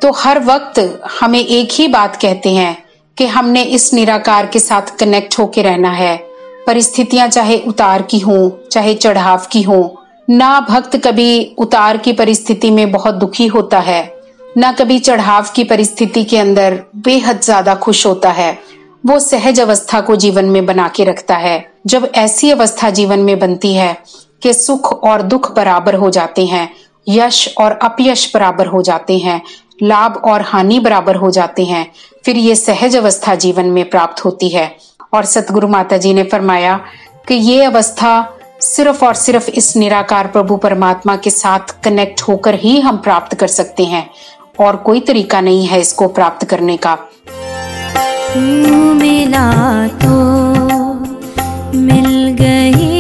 तो 0.03 0.11
हर 0.11 0.39
वक्त 0.39 0.79
हमें 1.19 1.39
एक 1.39 1.71
ही 1.71 1.87
बात 1.87 2.15
कहते 2.15 2.49
हैं 2.49 2.77
कि 3.17 3.25
हमने 3.27 3.61
इस 3.63 3.93
निराकार 3.93 4.47
के 4.47 4.59
साथ 4.59 4.95
कनेक्ट 4.99 5.37
होके 5.39 5.61
रहना 5.61 5.91
है। 5.91 6.15
परिस्थितियाँ 6.67 7.27
चाहे 7.27 7.57
उतार 7.67 8.01
की 8.01 8.19
हो, 8.19 8.67
चाहे 8.71 8.93
चढ़ाव 8.95 9.47
की 9.51 9.61
हो, 9.61 10.03
ना 10.29 10.59
भक्त 10.59 10.97
कभी 10.97 11.55
उतार 11.57 11.97
की 11.97 12.13
परिस्थिति 12.13 12.71
में 12.71 12.91
बहुत 12.91 13.15
दुखी 13.15 13.47
होता 13.47 13.79
है, 13.79 14.13
ना 14.57 14.71
कभी 14.71 14.99
चढ़ाव 14.99 15.51
की 15.55 15.63
परिस्थिति 15.63 16.23
के 16.23 16.37
अंदर 16.37 16.79
बेहद 16.97 17.41
ज़्यादा 17.41 17.75
खुश 17.77 18.05
होता 18.05 18.31
है। 18.31 18.57
वो 19.05 19.19
सहज 19.21 19.59
अवस्था 19.59 20.01
को 20.01 20.15
जीवन 20.17 20.45
में 20.45 20.65
बना 20.65 20.87
के 20.87 21.03
रखता 21.03 21.35
है। 21.37 21.57
जब 21.87 22.11
ऐसी 22.15 22.51
अवस्था 22.51 22.89
जीवन 22.91 23.19
में 23.19 23.37
बनती 23.39 23.73
है 23.73 23.97
कि 24.43 24.53
सुख 24.53 24.93
और 25.03 25.21
दुख 25.23 25.55
बराबर 25.55 25.95
हो 25.95 26.09
जाते 26.09 26.45
हैं, 26.45 26.69
यश 27.07 27.55
और 27.57 27.71
अपयश 27.83 28.31
बराबर 28.33 28.65
हो 28.65 28.81
जाते 28.81 29.17
हैं 29.17 29.41
लाभ 29.83 30.21
और 30.25 30.41
हानि 30.41 30.79
बराबर 30.79 31.15
हो 31.15 31.31
जाते 31.31 31.65
हैं। 31.65 31.91
फिर 32.25 32.37
ये 32.37 32.55
सहज 32.55 32.95
अवस्था 32.95 33.35
जीवन 33.35 33.65
में 33.65 33.89
प्राप्त 33.89 34.25
होती 34.25 34.49
है। 34.49 34.75
और 35.13 35.25
सतगुरु 35.25 35.67
माता 35.67 35.97
जी 35.97 36.13
ने 36.13 36.23
फरमाया 36.23 36.79
कि 37.27 37.35
ये 37.35 37.63
अवस्था 37.63 38.37
सिर्फ़ 38.61 39.05
और 39.05 39.13
सिर्फ़ 39.13 39.49
इस 39.49 39.75
निराकार 39.75 40.27
प्रभु 40.27 40.57
परमात्मा 40.57 41.15
के 41.15 41.29
साथ 41.29 41.59
कनेक्ट 41.83 42.21
होकर 42.21 42.55
ही 42.55 42.79
हम 42.79 42.97
प्राप्त 42.97 43.35
कर 43.35 43.47
सकते 43.47 43.83
हैं। 43.83 44.09
और 44.59 44.75
कोई 44.75 44.99
तरीका 44.99 45.41
नहीं 45.41 45.65
है 45.65 45.79
इसको 45.81 46.07
प्राप्त 46.07 46.45
करने 46.45 46.77
का। 46.77 46.97
मिला 48.37 49.87
तो 49.87 50.13
मिल 51.77 52.37
गई 52.41 52.92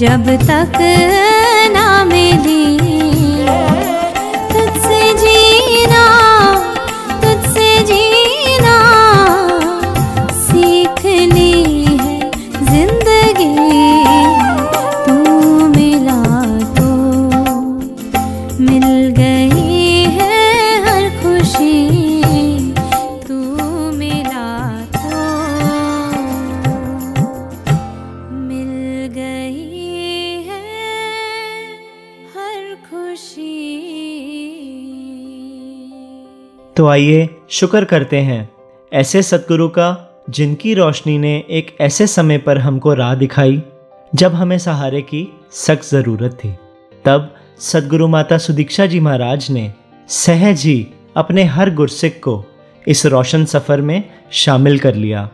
जब 0.00 0.28
तक 0.48 1.29
आइए, 36.90 37.28
शुक्र 37.50 37.84
करते 37.84 38.16
हैं। 38.16 38.48
ऐसे 38.92 39.22
सतगुरु 39.22 39.68
का, 39.68 40.22
जिनकी 40.30 40.74
रोशनी 40.74 41.18
ने 41.18 41.44
एक 41.50 41.76
ऐसे 41.80 42.06
समय 42.06 42.38
पर 42.38 42.58
हमको 42.58 42.94
राह 42.94 43.14
दिखाई, 43.14 43.62
जब 44.14 44.34
हमें 44.34 44.58
सहारे 44.58 45.02
की 45.02 45.32
सख्त 45.52 45.90
ज़रूरत 45.90 46.38
थी। 46.44 46.54
तब 47.04 47.34
सदगुरु 47.58 48.08
माता 48.08 48.38
सुदीक्षा 48.38 48.86
जी 48.86 49.00
महाराज 49.00 49.50
ने 49.50 49.72
सहज 50.08 50.64
ही 50.64 50.86
अपने 51.16 51.44
हर 51.44 51.74
गुरसिक 51.74 52.18
को 52.18 52.44
इस 52.88 53.06
रोशन 53.06 53.44
सफ़र 53.44 53.80
में 53.80 54.04
शामिल 54.32 54.78
कर 54.78 54.94
लिया। 54.94 55.30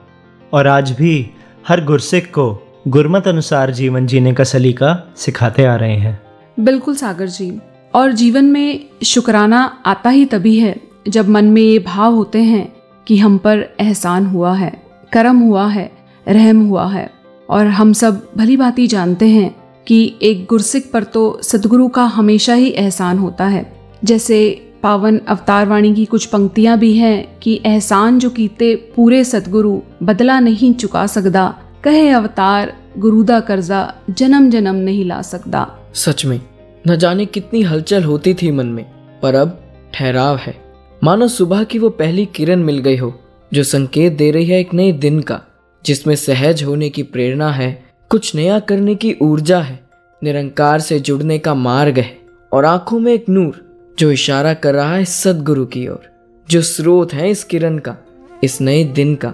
और 0.52 0.66
आज 0.66 0.90
भी 0.90 1.30
हर 1.68 1.84
गुरसिक 1.84 2.26
को 2.26 2.74
गुरमत 2.88 3.28
अनुसार 3.28 3.70
जीवन 3.70 4.06
जीने 4.06 4.34
का 4.34 4.44
सलीका 4.44 5.14
सिखाते 5.16 5.64
आ 5.64 5.76
रहे 5.76 5.96
हैं। 5.96 6.20
बिल्कुल 6.60 6.94
सागर 6.94 7.26
जी, 7.26 7.60
और 7.94 8.12
जीवन 8.12 8.44
में 8.44 8.86
शुक्राना 9.04 9.82
आता 9.86 10.10
ही 10.10 10.24
तभी 10.24 10.58
है 10.58 10.85
जब 11.08 11.28
मन 11.28 11.44
में 11.44 11.62
ये 11.62 11.78
भाव 11.78 12.14
होते 12.14 12.38
हैं 12.38 12.72
कि 13.06 13.16
हम 13.18 13.38
पर 13.38 13.58
एहसान 13.80 14.26
हुआ 14.26 14.54
है, 14.54 14.82
करम 15.12 15.38
हुआ 15.38 15.66
है, 15.66 15.90
रहम 16.28 16.66
हुआ 16.66 16.86
है, 16.86 17.10
और 17.48 17.66
हम 17.66 17.92
सब 17.92 18.28
भली 18.36 18.56
भांति 18.56 18.86
जानते 18.86 19.28
हैं 19.28 19.54
कि 19.86 20.14
एक 20.22 20.46
गुरसिक 20.50 20.90
पर 20.92 21.04
तो 21.04 21.38
सदगुरु 21.42 21.88
का 21.88 22.04
हमेशा 22.04 22.54
ही 22.54 22.70
एहसान 22.70 23.18
होता 23.18 23.46
है। 23.46 23.64
जैसे 24.04 24.62
पावन 24.82 25.18
अवतार 25.18 25.68
वाणी 25.68 25.94
की 25.94 26.04
कुछ 26.04 26.26
पंक्तियाँ 26.26 26.78
भी 26.78 26.96
हैं 26.96 27.38
कि 27.38 27.60
एहसान 27.66 28.18
जो 28.18 28.30
कीते 28.30 28.74
पूरे 28.96 29.24
सतगुरु 29.24 29.80
बदला 30.02 30.40
नहीं 30.40 30.74
चुका 30.74 31.06
सकदा, 31.06 31.54
कहे 31.84 32.08
अवतार 32.08 32.72
गुरुदा 32.98 33.40
कर्जा 33.40 33.94
जन्म 34.10 34.50
जन्म 34.50 34.74
नहीं 34.74 35.04
ला 35.04 35.22
सकदा। 35.22 35.66
सच 35.94 36.24
में, 36.24 36.40
न 36.88 36.96
जाने 36.96 37.26
कितनी 37.26 37.62
हलचल 37.62 38.04
होती 38.04 38.34
थी 38.34 38.50
मन 38.50 38.66
में, 38.66 38.84
पर 39.22 39.34
अब 39.34 39.58
ठहराव 39.94 40.36
है। 40.36 40.65
मानो 41.06 41.28
सुबह 41.28 41.64
की 41.64 41.78
वो 41.78 41.88
पहली 41.88 42.26
किरण 42.26 42.62
मिल 42.62 42.78
गई 42.78 42.96
हो, 42.96 43.20
जो 43.54 43.62
संकेत 43.62 44.12
दे 44.12 44.30
रही 44.30 44.46
है 44.46 44.60
एक 44.60 44.74
नए 44.74 44.92
दिन 44.92 45.20
का, 45.20 45.40
जिसमें 45.84 46.16
सहज 46.16 46.62
होने 46.62 46.88
की 46.90 47.02
प्रेरणा 47.02 47.50
है, 47.52 47.84
कुछ 48.10 48.34
नया 48.34 48.58
करने 48.58 48.94
की 48.94 49.16
ऊर्जा 49.22 49.60
है, 49.60 49.78
निरंकार 50.22 50.80
से 50.80 51.00
जुड़ने 51.00 51.38
का 51.38 51.54
मार्ग 51.54 51.98
है, 51.98 52.18
और 52.52 52.64
आँखों 52.64 52.98
में 52.98 53.14
एक 53.14 53.28
नूर, 53.28 53.64
जो 53.98 54.10
इशारा 54.10 54.54
कर 54.54 54.74
रहा 54.74 54.96
है 54.96 55.04
सदगुरु 55.04 55.66
की 55.66 55.88
ओर, 55.88 56.02
जो 56.50 56.62
स्रोत 56.62 57.14
है 57.14 57.30
इस 57.30 57.44
किरण 57.44 57.78
का, 57.78 57.96
इस 58.44 58.60
नए 58.60 58.84
दिन 58.84 59.14
का, 59.14 59.32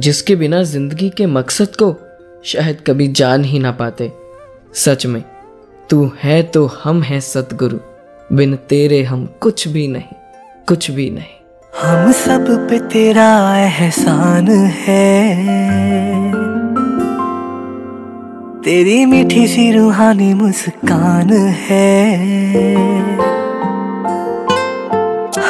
जिसके 0.00 0.36
बिना 0.36 0.62
ज़िंदगी 0.62 1.10
के 1.10 1.26
मकसद 1.26 1.76
को 1.82 1.94
शायद 2.44 2.80
कभी 2.86 3.08
जान 3.08 3.44
ही 3.44 3.58
ना 3.58 3.72
पाते। 3.72 4.12
सच 4.74 5.06
में, 5.06 5.24
तू 5.90 6.10
है 6.18 6.42
तो 6.42 6.66
हम 6.66 7.02
हैं 7.02 7.20
सतगुरु 7.20 7.78
बिन 8.36 8.56
तेरे 8.56 9.02
हम 9.02 9.26
कुछ 9.40 9.68
भी 9.68 9.88
नहीं। 9.88 10.21
कुछ 10.68 10.90
भी 10.90 11.10
नहीं। 11.10 11.38
हम 11.82 12.12
सब 12.12 12.68
पे 12.70 12.78
तेरा 12.78 13.56
एहसान 13.58 14.48
है। 14.50 15.34
तेरी 18.62 19.06
मीठी 19.06 19.46
सी 19.46 19.72
रूहानी 19.72 20.34
मुस्कान 20.34 21.32
है। 21.68 22.16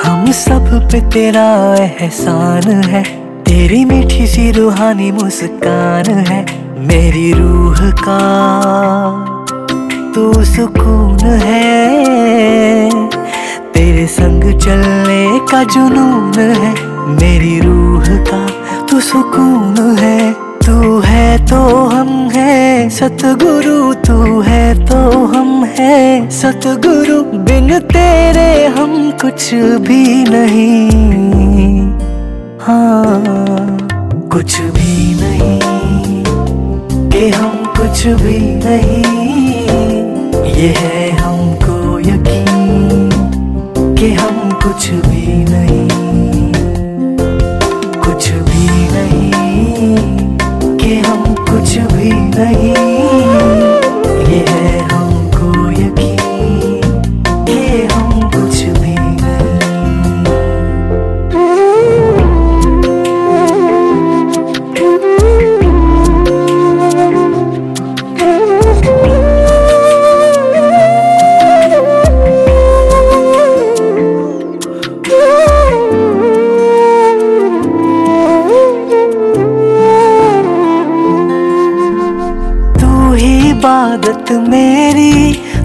हम 0.04 0.32
सब 0.32 0.88
पे 0.92 1.00
तेरा 1.10 1.76
एहसान 1.80 2.62
है। 2.62 3.02
तेरी 3.44 3.84
मीठी 3.84 4.26
सी 4.26 4.50
रूहानी 4.52 5.12
मुस्कान 5.12 6.04
है। 6.04 6.46
मेरी 6.78 7.32
रूह 7.32 7.90
का 7.90 8.18
तू 10.14 10.44
सुकून 10.44 11.18
है। 11.24 11.72
तेरे 13.74 14.06
संग 14.06 14.31
चलने 14.42 15.40
का 15.50 15.64
जुनून 15.64 16.32
है। 16.38 16.86
मेरी 17.06 17.60
रूह 17.60 18.04
का 18.08 18.46
तू 18.86 19.00
सुकून 19.00 19.96
है। 19.98 20.32
तू 20.66 21.00
है 21.00 21.46
तो 21.46 21.86
हम 21.86 22.30
है। 22.32 22.90
सतगुरु 22.90 23.94
तू 23.94 24.40
है 24.40 24.86
तो 24.86 25.10
हम 25.26 25.64
है। 25.64 26.30
सतगुरु 26.30 27.22
बिन 27.22 27.78
तेरे 27.78 28.66
हम 28.66 29.10
कुछ 29.10 29.54
भी 29.54 30.24
नहीं। 30.28 30.90
हाँ 32.60 33.78
कुछ 34.32 34.60
भी 34.60 35.14
नहीं। 35.20 35.60
कि 37.10 37.28
हम 37.28 37.72
कुछ 37.76 38.06
भी 38.06 38.38
नहीं। 38.38 39.04
ये 40.44 40.74
है 40.78 41.01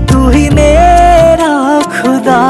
तू 0.10 0.28
ही 0.30 0.50
मेरा 0.50 1.54
खुदा। 1.94 2.42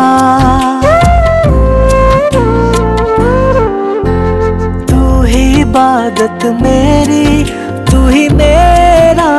तू 4.89 5.01
ही 5.23 5.43
इबादत 5.61 6.45
मेरी, 6.61 7.43
तू 7.91 8.05
ही 8.07 8.27
मेरा 8.29 9.31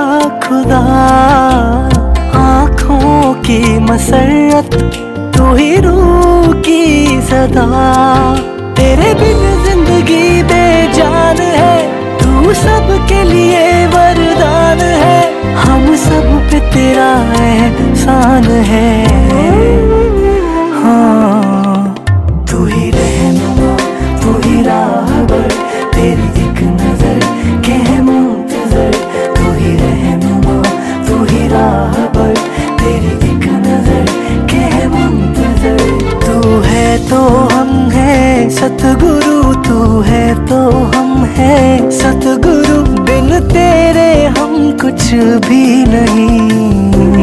खुदा। 0.45 0.83
आँखों 2.41 3.35
की 3.47 3.63
मसरत 3.81 4.75
तू 5.37 5.55
ही 5.55 5.71
रूह 5.81 6.53
की 6.67 6.85
सदा। 7.23 7.67
तेरे 8.77 9.13
बिन 9.15 9.41
ज़िंदगी 9.65 10.43
बेजान 10.43 11.41
है, 11.61 11.77
तू 12.19 12.53
सबके 12.55 13.23
लिए 13.25 13.67
वरदान 13.87 14.81
है। 15.03 15.18
सब 15.99 16.27
पे 16.51 16.59
तेरा 16.73 17.11
एहसान 17.39 18.45
है। 18.69 18.91
हाँ 20.75 21.95
तू 22.51 22.65
ही 22.65 22.91
तू 24.23 24.33
ही 24.45 24.61
तेरी 25.95 26.29
एक 26.45 26.63
नज़र 26.75 27.19
रहनुमा 29.81 30.57
तू 31.09 31.25
ही 31.25 31.47
तेरी 32.81 33.13
एक 33.31 33.45
नज़र 33.67 34.07
के 34.53 34.63
तू 36.27 36.61
है 36.69 36.87
तो 37.09 37.21
हम 37.55 37.71
है 37.91 38.17
सतगुरु, 38.61 39.55
तू 39.69 40.01
है 40.03 40.25
तो 40.47 40.61
हम 40.95 41.25
है 41.37 41.59
सतगुरु। 41.99 42.68
तेरे 43.41 44.11
हम 44.39 44.55
कुछ 44.79 45.13
भी 45.49 45.65
नहीं। 45.85 47.18